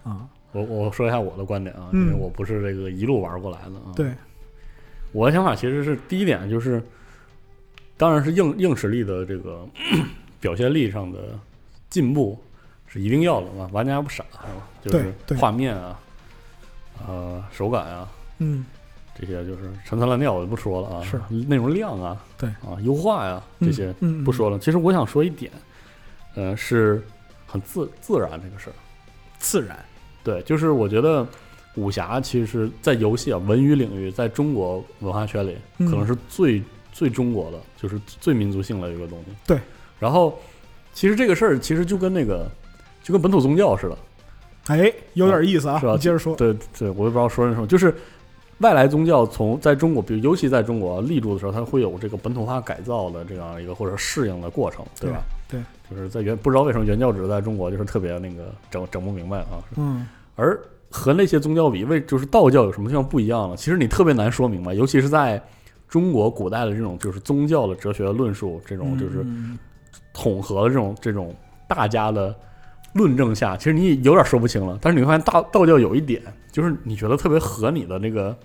[0.04, 3.92] 啊，我我说一下我的观点啊，嗯因为我不是这个一路玩过来的啊。
[3.96, 4.12] 对，
[5.12, 6.82] 我的想法其实是第一点就是，
[7.98, 9.68] 当然是硬硬实力的这个
[10.40, 11.38] 表现力上的
[11.90, 12.40] 进步
[12.86, 14.68] 是一定要的嘛，玩家不傻是吧？
[14.82, 16.00] 就是画面啊，
[17.06, 18.66] 呃，手感啊，嗯，
[19.20, 23.94] 这些就是陈词滥调我就不说了啊，是内容量啊，对啊，优化呀、这些
[24.24, 24.58] 不说了。
[24.58, 25.52] 其实我想说一点，
[26.36, 27.04] 呃，是
[27.46, 28.74] 很自自然这个事儿。
[29.38, 29.78] 自然，
[30.24, 31.26] 对，就是我觉得
[31.76, 39.26] 武侠其实，在游戏啊文娱领域，在中国文化圈里，嗯可能是最最中国的，就是最民族性的一个东西。
[39.46, 39.60] 对。
[40.00, 40.40] 然后，
[40.94, 42.50] 其实这个事儿其实就跟那个
[43.04, 43.98] 就跟本土宗教似的。
[44.68, 45.80] 哎，有点意思啊。
[45.80, 46.36] 是吧你接着说。
[46.36, 47.94] 对对，我也不知道说什么，就是
[48.60, 55.22] 外来宗教从在中国，比如尤其在中国立住的时候，它会有这个本土化改造的这样一个或者适应的过程，对吧？
[55.48, 60.06] 对就是在原不知道为什么原教旨在中国就是特别那个整整不明白啊，嗯
[60.36, 60.60] 而
[60.90, 63.56] 和那些宗教比，为就是道教有什么地方不一样呢？
[63.56, 65.42] 其实你特别难说明白，尤其是在
[65.88, 69.58] 中国古代的这种就是宗教的哲学论述，这种就是嗯
[70.14, 71.34] 统合的这种这种
[71.68, 72.36] 大家的
[72.98, 74.78] 论证下，其实你有点说不清了。
[74.82, 76.22] 但是你会发现道道教有一点，
[76.52, 78.36] 就是你觉得特别合你的那个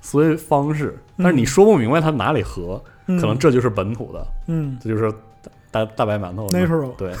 [0.00, 5.12] 思维方式，但是你说不明白它哪里合，嗯可能这就是本土的，嗯这就是
[5.70, 6.46] 大大白馒头。
[6.48, 7.12] natural 对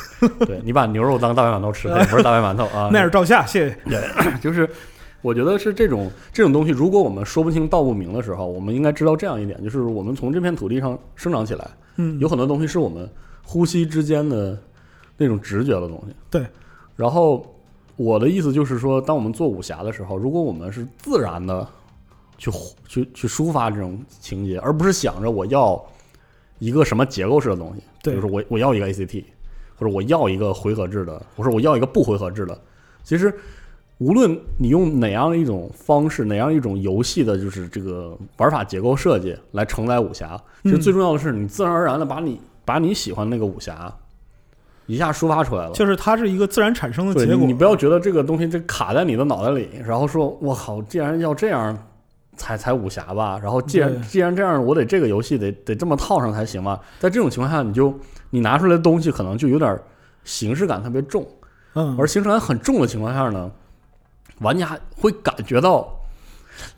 [0.46, 2.90] 对，你把牛肉当大白馒头吃， 它也不是大白馒头啊。
[2.92, 4.02] 那是照下，谢谢。
[4.40, 4.68] 就是
[5.22, 13.08] 我觉得是这种这种东西，如果我们说不清道不明的时候，我们应该知道这样一点，就是我们从这片土地上生长起来，嗯，有很多东西是我们
[13.42, 14.56] 呼吸之间的
[15.16, 16.14] 那种直觉的东西。
[16.30, 16.46] 对。
[16.94, 17.46] 然后
[17.96, 21.66] 我的意思就是说，当我们做武侠的时候，如果我们是自然的
[22.38, 22.50] 去
[22.86, 25.82] 去去抒发这种情节，而不是想着我要
[26.58, 29.24] 一个什么结构式的东西，比如说我我要一个 ACT，
[29.76, 32.60] 或者我要一个回合制的，或者我要一个不回合制的，
[33.02, 33.32] 其实。
[33.98, 43.90] 无论你用哪样一种方式，哪样一种游戏的，就是这个玩法结构设计来承载武侠，其实嗯最重要的是你自然而然的把你把你喜欢那个武侠
[44.86, 45.72] 一下抒发出来了。
[45.72, 47.46] 就是它是一个自然产生的结果。
[47.46, 51.76] 你不要觉得这个东西这卡在你的脑袋里，然后说我靠，既然要这样
[52.36, 56.80] 才才武侠吧，然后既然既然这样，我得这个游戏得得这么套上才行吧。
[56.98, 57.92] 在这种情况下，你就
[58.30, 59.78] 你拿出来的东西可能就有点
[60.24, 61.26] 形式感特别重，
[61.74, 63.50] 嗯，而形式感很重的情况下呢，
[64.40, 65.88] 玩家会感觉到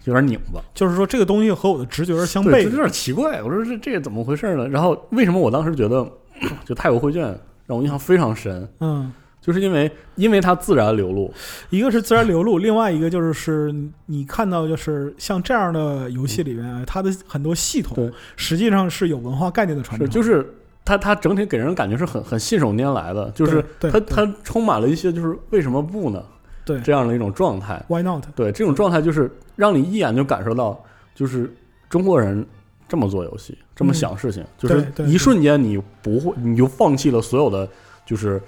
[0.04, 0.61] 有点拧巴。
[0.74, 2.70] 就是说这个东西和我的直觉是相对，悖的。
[2.70, 3.42] 有点奇怪。
[3.42, 4.68] 我说这这怎么回事呢？
[4.68, 6.06] 然后为什么我当时觉得
[6.64, 7.36] 就太古绘卷
[7.68, 9.12] 让我印象非常深，嗯，
[9.42, 11.32] 就是因为因为它自然流露，
[11.68, 20.50] 一个是自然流露，另外一个就是是你你看到就是像这样的游戏里面，它的很多系统对实际上是有文化概念的传承，就是
[20.82, 26.24] 它它整体给人感觉是很很信手拈来的，就是它它充满了一些就是为什么不呢
[26.64, 27.84] 对这样的一种状态。
[27.86, 28.24] Why not？
[28.34, 30.82] 对，这种状态就是让你一眼就感受到，
[31.14, 31.54] 就是
[31.90, 32.46] 中国人
[32.89, 37.68] 这么做游戏，这么嗯想事情，就是一瞬间你不会，你就放弃了所有的，
[38.07, 38.43] 就是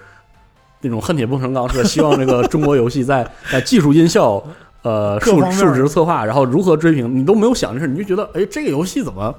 [0.80, 4.42] 那种恨铁不成钢似的，希望这个中国游戏在 在技术音效。
[4.82, 9.34] 呃，数数值策划，然后如何追平，你都没有想这事，你就觉得，哎，这个游戏怎么，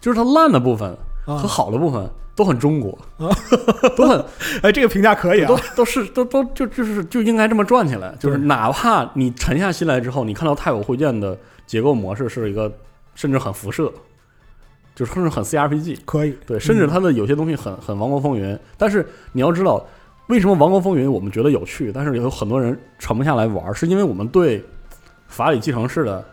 [0.00, 0.88] 就是它烂的部分
[1.26, 1.36] 啊。
[1.36, 3.28] 和，好的部分都很中国，啊。
[3.94, 4.24] 都很
[4.64, 5.48] 哎，这个评价可以啊。
[5.48, 12.72] 都，都是都都就就是就应该这么转起来，就是哪怕你沉下心来之后，你看到太古会见的结构模式是一个
[13.14, 13.92] 甚至很辐射，
[14.94, 19.84] 就是甚至很 CRPG，可以，对，甚至它的有些东西很很王国风云，但是你要知道。
[20.28, 24.64] 为什么王国风云我们觉得有趣，但是有很多人沉不下来玩，是因为我们对
[25.26, 26.24] 法理继承式的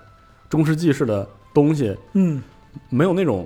[0.47, 2.41] 中世纪式的东西嗯，
[2.87, 3.45] 没有那种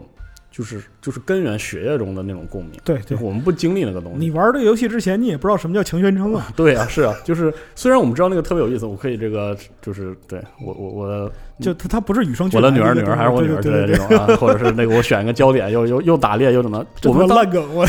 [0.56, 2.98] 就是就是根源血液中的那种共鸣，对。
[3.20, 4.20] 我们不经历那个东西。
[4.20, 11.30] 你玩这个游戏之前，你也不知道什么叫强宣称 啊，对啊，是啊，就是虽然我们知道那个特别有意思，我可以这个就是对我我我的
[11.60, 17.86] 就他他不是与生俱我的女儿女儿还是我女儿之类的这种啊， 或者是那个我选一个焦点又又又打猎又怎么，我们当烂梗，我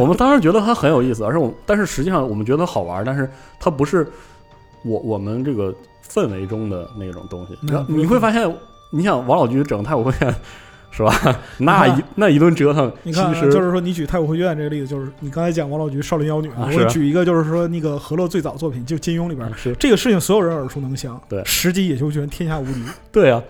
[0.00, 3.28] 我们当时觉得它很有意思，而且我但是实际上我们觉得好玩，但是
[3.60, 4.06] 它不是
[4.86, 7.58] 我我们这个氛围中的那种东西。
[7.88, 8.50] 你会发现，
[8.90, 10.12] 你想王老菊整太古会
[10.96, 11.12] 是吧？
[11.58, 19.46] 那一那一顿折腾，你看啊，其实就是说你举太古汇卷这个例子，就是你刚才讲王老菊少林妖女，啊我举一个就是说那个何乐最早作品就金庸里边。
[19.54, 22.82] 是这个事情所有人耳熟能详，对十级野球拳天下无敌，
[23.12, 23.42] 对啊，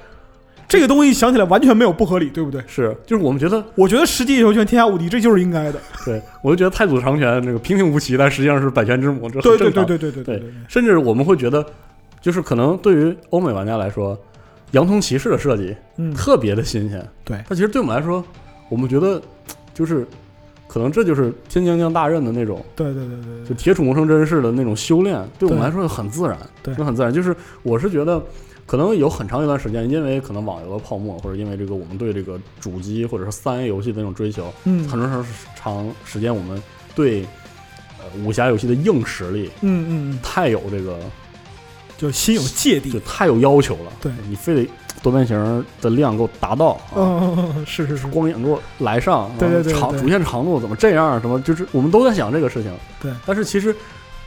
[0.69, 2.61] 这个东西想起来完全没有不合理，对不对？
[2.67, 5.79] 是就是我们觉得，我觉得十级野球拳天下无敌，这就是应该的。
[6.05, 9.71] 对我就觉得太祖长拳这个平平无奇，但实际上是百拳之母，这对对。
[9.71, 11.65] 对对对对对甚至我们会觉得，
[12.21, 14.19] 就是可能对于欧美玩家来说，
[14.73, 17.07] 羊童骑士的设计嗯，特别的新鲜。
[17.25, 18.25] 对它其实对我们来说，
[18.69, 19.21] 我们觉得
[19.75, 20.07] 就是
[20.67, 27.13] 可能这就是天将降大任的那种，对对对对就，铁杵磨成针似的那种修炼，对我们来说很自然，对那很自然。
[27.13, 28.23] 就是我是觉得。
[28.69, 36.61] 可能有很长一段时间，因为可能网游的泡沫，或者因为这个我们对这个主机或者是三 A 游戏的那种追求，嗯很长长时间我们
[36.93, 37.23] 对
[38.01, 40.99] 呃武侠游戏的硬实力嗯嗯嗯，太有这个
[41.97, 42.91] 就心有芥蒂。
[42.91, 43.93] 就太有要求了。
[44.01, 44.71] 对你非得
[45.03, 46.81] 多边形的量给我达到
[47.67, 51.21] 是是是，光影给我来上，对对对对长主线长度怎么这样？
[51.21, 52.73] 什么就是我们都在想这个事情。
[53.01, 53.75] 对，但是其实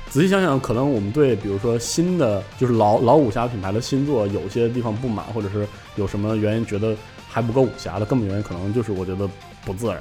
[0.10, 6.96] 仔细想想，可能我们对比如说新的就是老老武侠品牌的新作，有些地方不满，或者是有什么原因觉得
[7.28, 9.30] 还不够武侠的根本原因，可能就是我觉得
[9.66, 9.98] 不自然，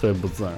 [0.00, 0.52] 特别不自然。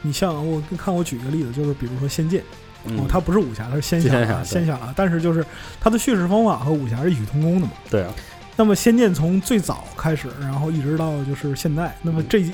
[0.00, 2.48] 你像我看我举一个例子，就是比如说《仙剑》，嗯，
[2.84, 5.44] 哦，它不是武侠，它是仙侠啊，仙侠啊，但是就是
[5.80, 7.72] 它的叙事方法和武侠是异曲同工的嘛。
[7.90, 8.12] 对啊，
[8.56, 12.44] 那么《仙剑》从最早开始，然后一直到就是现在，那么嗯这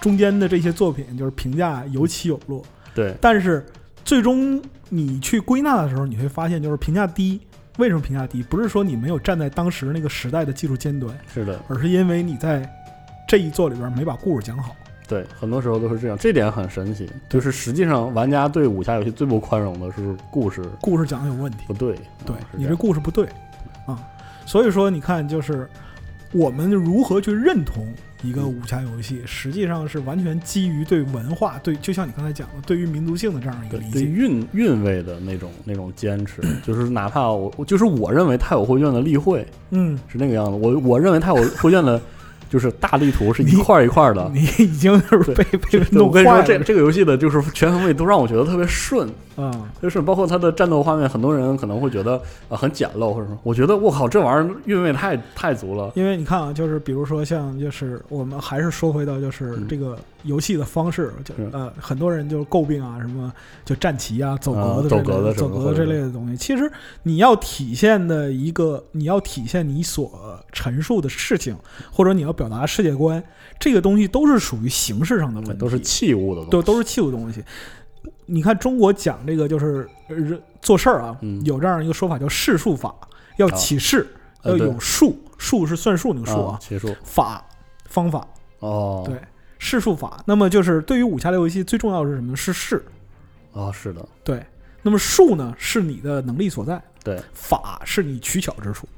[0.00, 2.62] 中间的这些作品就是评价有起有落，
[2.94, 3.64] 对，但是
[4.04, 7.40] 最终你去归纳的时候，你会发现就是评价低。
[7.78, 8.42] 为什么评价低？
[8.42, 12.70] 不是说你没有站在当时那个时代的技术尖端，是的，而是因为你在
[13.26, 14.76] 这一作里边没把故事讲好。
[15.12, 17.06] 对，很多时候都是这样，这点很神奇。
[17.28, 21.94] 就是实际上，玩家对武侠游戏最不宽容的是故事故事讲的有问题，不对。
[22.24, 23.26] 对你这故事不对
[23.86, 24.00] 啊，
[24.46, 25.68] 所以说你看，就是
[26.32, 27.86] 我们如何去认同
[28.22, 34.00] 一个武侠游戏，实际上是完全基于对文化、对，就像你刚才讲的，对于民族性的这样一个理解。
[34.00, 42.00] 韵韵味的那种那种坚持， 就是哪怕我我就是我认为太有会卷的例会嗯，是那个样子，我我认为太有会卷的，
[42.52, 44.30] 就是大地图是一块儿一块儿的。
[44.34, 49.50] 你已经就是被被对弄我跟你说，这这个游戏的就是全方位都让我觉得特别顺，啊，
[49.80, 55.90] 就是包括它的战斗画面，很多人可能会觉得呃、很简陋，或者什么我觉得我靠这玩意儿韵味太太足了。
[55.94, 63.32] 因为你看啊，就是比如说像就是我们还是说回到就是嗯这个游戏的方式，就呃很多人就诟病啊什么
[63.64, 66.36] 就战旗啊走格子走格走格子这类的东西。
[66.36, 66.70] 其实
[67.02, 71.56] 你要体现的一个，你要体现你所陈述的事情，
[71.90, 73.22] 或者你要表达世界观，
[73.58, 77.42] 这个东西都是属于形式上的问题，都是器物的东西，对，都是器物东西。
[78.26, 79.88] 你看中国讲这个就是
[80.60, 81.44] 做事儿啊，嗯。
[81.44, 82.94] 有这样一个说法叫世数法，
[83.36, 83.50] 要啊。
[83.52, 84.06] 起势，
[84.44, 86.58] 要有数，数是算数那个数啊，
[87.04, 87.44] 法
[87.86, 88.26] 方法，
[88.60, 89.16] 哦，对，
[89.64, 90.20] 世数法。
[90.26, 92.36] 那么就是对于武侠类游戏最重要的是什么呢？
[92.36, 92.84] 是势。
[93.52, 94.44] 哦，是的，对，
[94.82, 98.88] 那么术呢是你的能力所在，对法是你取巧之处。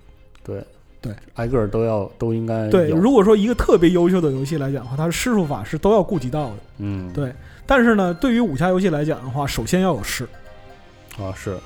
[0.42, 0.64] 对
[1.02, 6.56] 对，挨个儿都要都应该对，如果说一个特别优秀的游戏来讲的话，它的世术法是都要顾及到的。
[6.78, 7.34] 嗯，对，
[7.66, 10.26] 但是呢，对于武侠游戏来讲的话，首先要有势。
[11.18, 11.58] 啊是，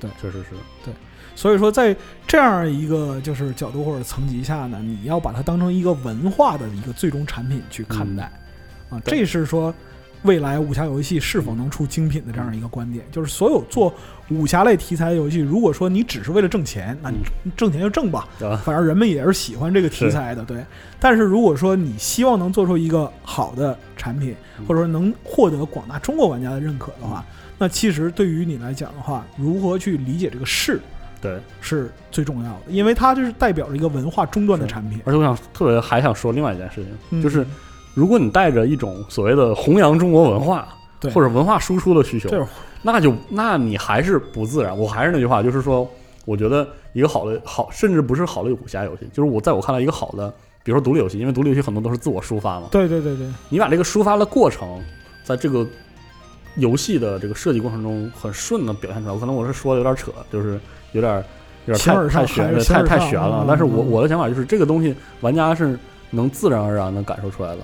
[0.00, 0.46] 对，确实是
[0.82, 0.94] 对，
[1.34, 1.94] 所以说，在
[2.26, 8.32] 这样一个就是角度或者层级下呢，你要把它当成一个文化的一个最终产品去看待，
[8.90, 9.74] 啊，这是说
[10.22, 13.04] 未来武侠游戏是否能出精品的这样一个观点。
[13.12, 13.92] 就是所有做
[14.28, 17.18] 武侠类题材的游戏，如果说你只是为了挣钱，那你
[17.56, 18.56] 挣钱就挣吧，啊。
[18.64, 20.64] 反正人们也是喜欢这个题材的，对。
[20.98, 24.66] 但是如果说你希望能做出一个好的产品，嗯。
[24.66, 27.24] 或者说能获得广大中国玩家的认可的话，
[27.58, 30.80] 那其实对于你来讲的话，如何去理解这个事
[31.20, 35.00] 对，是最重要的，因为它就是代表着一个文化终端的产品。
[35.04, 37.46] 而且我想特别还想说另外一件事情，嗯就是
[37.96, 40.68] 如果你带着一种所谓的弘扬中国文化
[41.00, 42.46] 对或者文化输出的需求这，
[42.82, 44.76] 那就那你还是不自然。
[44.76, 45.90] 我还是那句话，就是说，
[46.26, 50.28] 我觉得一个好的好，甚至不是好的武侠游戏，就是我在我看来一个好的，
[50.62, 54.78] 比如说独立游戏，因为独立游戏很多都是自我抒发嘛，对对对对，你把这个抒发的过程，
[55.24, 55.66] 在这个
[56.56, 59.18] 游戏的这个设计过程中很顺的表现出来。
[59.18, 60.60] 可能我是说的有点扯，就是
[60.92, 61.24] 有点
[61.64, 63.18] 有点太太悬，对还是形而太太悬。
[63.18, 65.78] 了但是我嗯我的想法就是，这个东西玩家是
[66.10, 67.62] 能自然而然的感受出来的。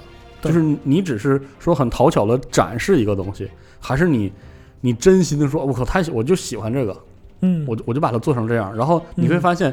[0.50, 3.48] 就是你只是说很讨巧的展示一个东西，
[3.80, 4.32] 还是你
[4.80, 6.96] 你真心的说，我靠，太喜我就喜欢这个，
[7.40, 8.74] 嗯，我就我就把它做成这样。
[8.76, 9.40] 然后你会嗯。
[9.40, 9.72] 发现，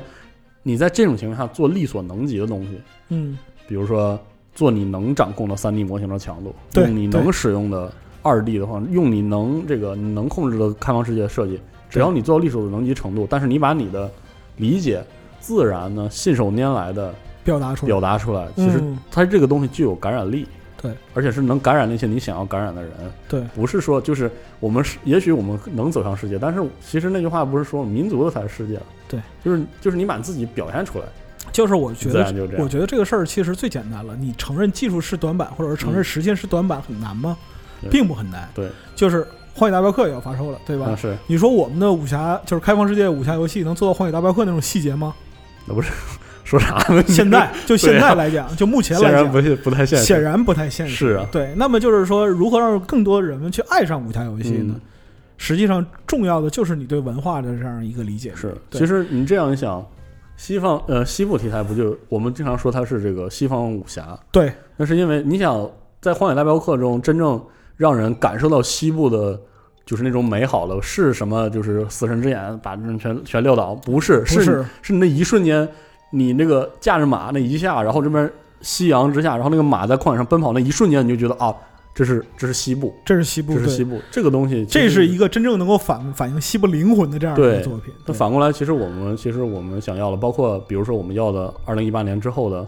[0.63, 4.19] 你在这种情况下做力所能及的东西，嗯比如说
[4.53, 7.91] 做你能掌控的三 D 模型的强度，对用你能使用的
[8.21, 11.59] 二 D 的话，用你能这个你能控制的开放世界的设计，
[11.89, 14.11] 只要你做到力所能及程度，但是你把你的
[14.57, 15.03] 理解
[15.39, 17.13] 自然呢信手拈来的
[17.43, 18.97] 表达出来，表达出来，其实嗯。
[19.09, 20.45] 它这个东西具有感染力，
[20.81, 22.91] 对，而且是能感染那些你想要感染的人，
[23.27, 31.05] 对，不是说就是我们是，也许我们能走向世界，但是其实那句话不是说民族的才是世界，对，就是就是你把自己表现出来，
[31.51, 34.15] 就是我觉得我觉得这个事儿其实最简单了。
[34.15, 37.37] 你承认技术是短板，或者是承认嗯实现是短板很难吗？
[37.81, 38.47] 对并不很难。
[38.53, 39.23] 对，就是
[39.53, 40.87] 《荒野大镖客》也要发售了，对吧？
[40.87, 45.13] 啊是，你说我们的武侠就是开放世界武侠游戏能做到《荒野大镖客》那种细节吗？
[45.65, 45.91] 那不是
[46.49, 47.03] 说啥呢？
[47.07, 50.95] 现在 就现在来讲，就目前来讲，显然不是不太现实，显然不太现实。
[50.95, 54.73] 是啊，对，那么就是说，如何让更多人们去爱上武侠游戏呢？
[54.75, 54.81] 嗯
[55.41, 58.33] 实际上，重要的就是你对文化的这样一个理解。
[58.35, 59.85] 是，其实你这样一想，
[60.35, 65.69] 西方呃西部题材不就我们经常说它是这个西方武侠，对那是因为你想
[66.01, 67.41] 在《荒野大镖客》中真正
[67.77, 69.39] 让人感受到西部的。
[69.85, 71.49] 就是那种美好的，是什么？
[71.49, 75.67] 就是死神之眼把人全全撂倒，不是，不是是是那一瞬间，
[76.11, 78.31] 你那个驾着马那一下，然后这边
[78.61, 81.55] 夕阳之下，然后那个马在旷野上奔跑那一瞬间，你就觉得啊，
[81.93, 87.93] 这是这是西部，这是西部，这是西部，这个东西，这是一个真正能够反反映西部灵魂的这样一个作品。
[88.05, 92.67] 那反过来，其实我们其实我们想要的，包括比如说我们要的二零一八年之后的，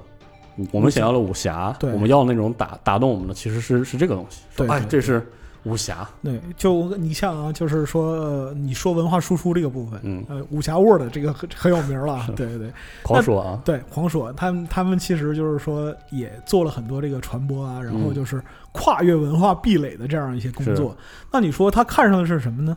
[0.72, 1.92] 我们想要的武侠，对。
[1.92, 4.42] 我们要的那种打打动我们的，其实是是这个东西。
[4.56, 5.26] 对哎，对对这是
[5.64, 12.72] 武侠，对，就你像啊，就是说，呃你说文化输出这个部分，嗯，呃，武侠 Word 这个很很有名了， 对对对
[13.04, 18.42] 狂说啊，对，黄说他们他们其实就是说也做了很多这个传播啊，然后嗯就是
[18.72, 20.98] 跨越文化壁垒的这样一些工作。
[21.32, 22.76] 那你说他看上的是什么呢？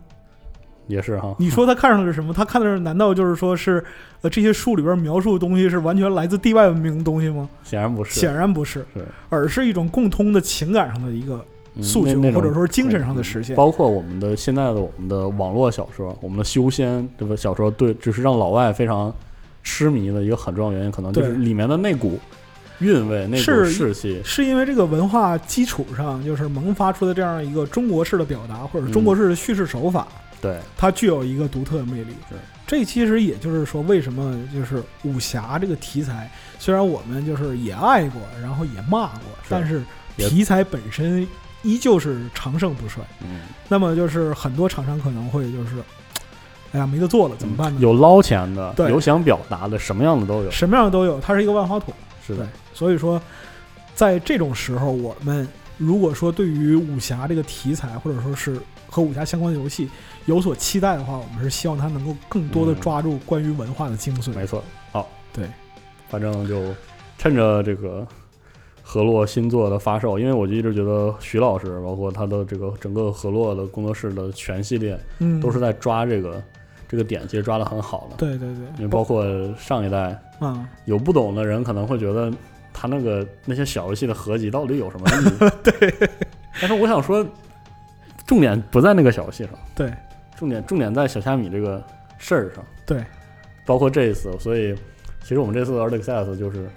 [0.87, 2.35] 也是哈，你说他看上的是什么？
[2.35, 3.82] 他看的是难道就是说是
[4.20, 7.49] 呃这些书里边描述的东西是完全来自地外文明的东西吗？
[7.62, 11.45] 显然不是，显然不是，是而是一种共通的情感上的一个嗯
[11.83, 13.57] 诉求，或者说是精神上的实现。
[13.57, 19.14] 包括我们的现在的我们的网络小说，我们的修仙这个小说，对，就是让老外非常
[19.62, 22.18] 痴迷的一个很重要原因，可能就是里面的那股
[22.79, 30.07] 韵味、那股是士气，是因为这个文化基础上，就是萌发出的这样一个中国式的表达，或者中国式的叙事手法，
[30.41, 32.14] 对，它具有一个独特的魅力。
[32.29, 32.39] 对。
[32.66, 39.20] 这其实也就是说，为什么就是武侠这个题材，虽然我们就是也爱过，然后也骂过，
[39.51, 39.83] 但是
[40.16, 41.29] 题材本身
[41.65, 43.03] 依旧是长盛不衰。
[43.21, 45.83] 嗯，那么就是很多厂商可能会就是，
[46.71, 47.81] 哎呀没得做了，怎么办呢？
[47.81, 51.93] 有捞钱的，对有想表达的，什么样的都有，什么样的都有，它是一个万花筒。
[52.27, 53.21] 是的对，所以说，
[53.95, 55.47] 在这种时候，我们
[55.77, 59.91] 如果说对于武侠这个题材，或者说是和武侠相关的游戏
[60.27, 64.35] 有所期待的话，我们是希望它能够更多的嗯抓住关于文化的精髓。
[64.35, 64.62] 没错。
[64.91, 65.49] 好，对，
[66.09, 66.75] 反正就
[67.19, 68.07] 趁着这个
[68.95, 76.40] 河洛新作的发售，因为我就一直觉得徐老师，包括他的这个整个河洛的工作室的全系列，嗯，都是在抓这个
[76.86, 78.16] 这个点，其实抓的很好的。
[78.18, 79.26] 对对因对，为包括
[79.59, 82.32] 上一代啊，有不懂的人可能会觉得
[82.72, 85.51] 他那个那些小游戏的合集到底有什么意义？
[85.64, 86.09] 对。
[86.61, 87.26] 但是我想说，
[88.24, 89.92] 重点不在那个小游戏上，对
[90.37, 91.83] 重点重点在小虾米这个
[92.16, 92.64] 事儿上。
[92.87, 93.04] 对，
[93.66, 94.72] 包括这一次，所以
[95.21, 96.68] 其实我们这次的 Early Access 就是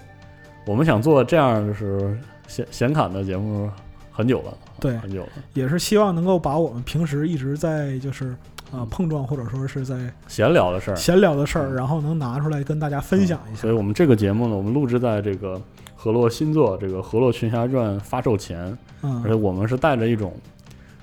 [0.68, 3.70] 我们想做这样就是显显侃的节目
[4.12, 4.98] 很久了，对。
[4.98, 5.30] 很久了。
[5.54, 8.36] 也是希望能够把我们平时一直在就是
[8.72, 9.96] 啊碰撞，或者说是在
[10.28, 11.76] 闲聊的事儿，闲聊的事儿，嗯。
[11.76, 13.62] 然后能拿出来跟大家分享一下。
[13.62, 13.74] 所以。
[13.74, 15.60] 我们这个节目呢，我们录制在这个
[15.96, 18.60] 河洛新作这个《河洛群侠传》发售前，
[19.02, 20.34] 而且嗯，我们是带着一种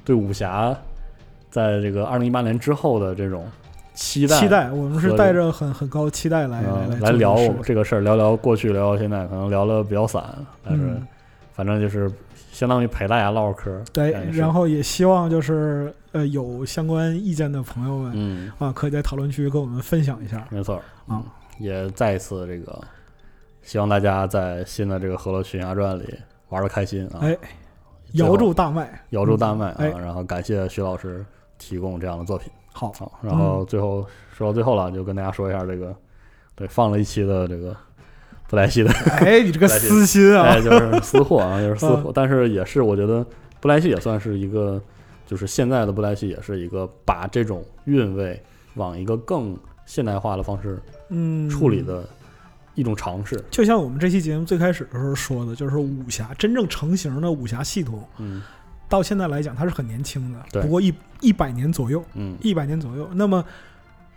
[0.05, 0.77] 对武侠
[1.51, 3.47] 在这个二零一八年之后的这种
[3.95, 10.23] 期待，期待，我们是带着很很高期待来嗯来来聊这个事儿，聊聊过去，聊聊现在，可能聊的比较散，
[10.62, 11.07] 但是嗯
[11.53, 12.11] 反正就是
[12.51, 13.85] 相当于陪大家唠嗑儿。
[13.93, 20.45] 对然后也希望就是呃有相关意见的朋友们、嗯，啊，可以在讨论区跟我们分享一下。
[20.51, 20.83] 没错，啊。
[21.11, 21.25] 嗯，
[21.59, 22.83] 也再一次这个，
[23.62, 26.19] 希望大家在新的这个《河洛群侠传》里
[26.49, 27.37] 玩的开心啊，哎，
[28.12, 29.91] 最后摇住大麦，摇住大麦啊，哎。
[29.91, 31.25] 然后感谢徐老师
[31.57, 32.51] 提供这样的作品。
[32.77, 34.05] 好，好，然后最后、
[34.37, 35.95] 说到最后了，就跟大家说一下这个，
[36.55, 37.75] 对，放了一期的这个
[38.49, 38.91] 布莱希的，
[39.25, 43.25] 哎，你这个私心啊哎，，就是私货啊，就是私 货，但是也是我觉得
[43.61, 44.83] 布莱希也算是一个，
[45.25, 48.43] 就是现在的布莱希也是一个把这种韵味
[48.75, 49.57] 往一个更
[49.87, 52.03] 现代化的方式嗯，处理的
[52.75, 53.41] 一种尝试。
[53.51, 58.43] 就像我们这期节目最开始的时候说的，就是武侠真正成型的武侠系统，嗯
[58.95, 63.11] 到现在来讲它是很年轻的，不过一一百年左右，嗯，一百年左右。
[63.15, 63.45] 那么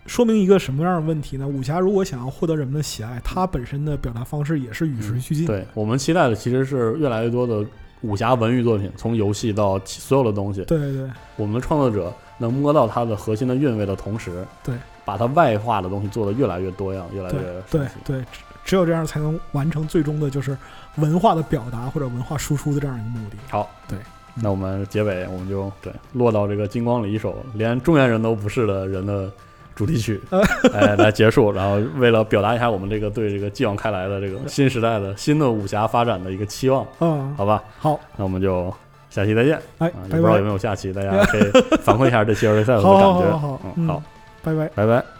[0.05, 1.47] 说明一个什么样的问题呢？
[1.47, 5.47] 武侠如果想要获得人们的喜爱，它本身的表达方式也是与时俱进。
[5.47, 7.65] 对我们期待的其实是越来越多的
[8.01, 17.39] 武侠文娱作品，从游戏到所有的东西，对对，我们的创作者能摸到它的核心的韵味的同时，对，把它外化的东西做得越来越多样，越来越
[17.71, 18.23] 对对，
[18.63, 20.55] 只有这样才能完成最终的就是
[20.97, 23.37] 文化的表达或者文化输出的这样一个目的。
[23.49, 23.97] 好，对，
[24.41, 29.31] 那我们结尾我们就对落到这个金光里一首连中原人都不是的人的。
[29.77, 30.19] 主题曲，
[30.73, 31.51] 哎，来结束。
[31.51, 38.73] 然后为了表达一下我们这个对这个继往开来的这个新时代的新的武侠发展的一个期望，嗯，好吧，好，那我们就
[39.11, 39.61] 下期再见。
[39.77, 41.43] 哎，也不知道有没有下期，大家可以
[41.85, 43.37] 反馈一下这期二 v 赛的感觉。
[43.37, 44.01] 好，嗯，好，
[44.43, 45.16] 拜拜，拜拜。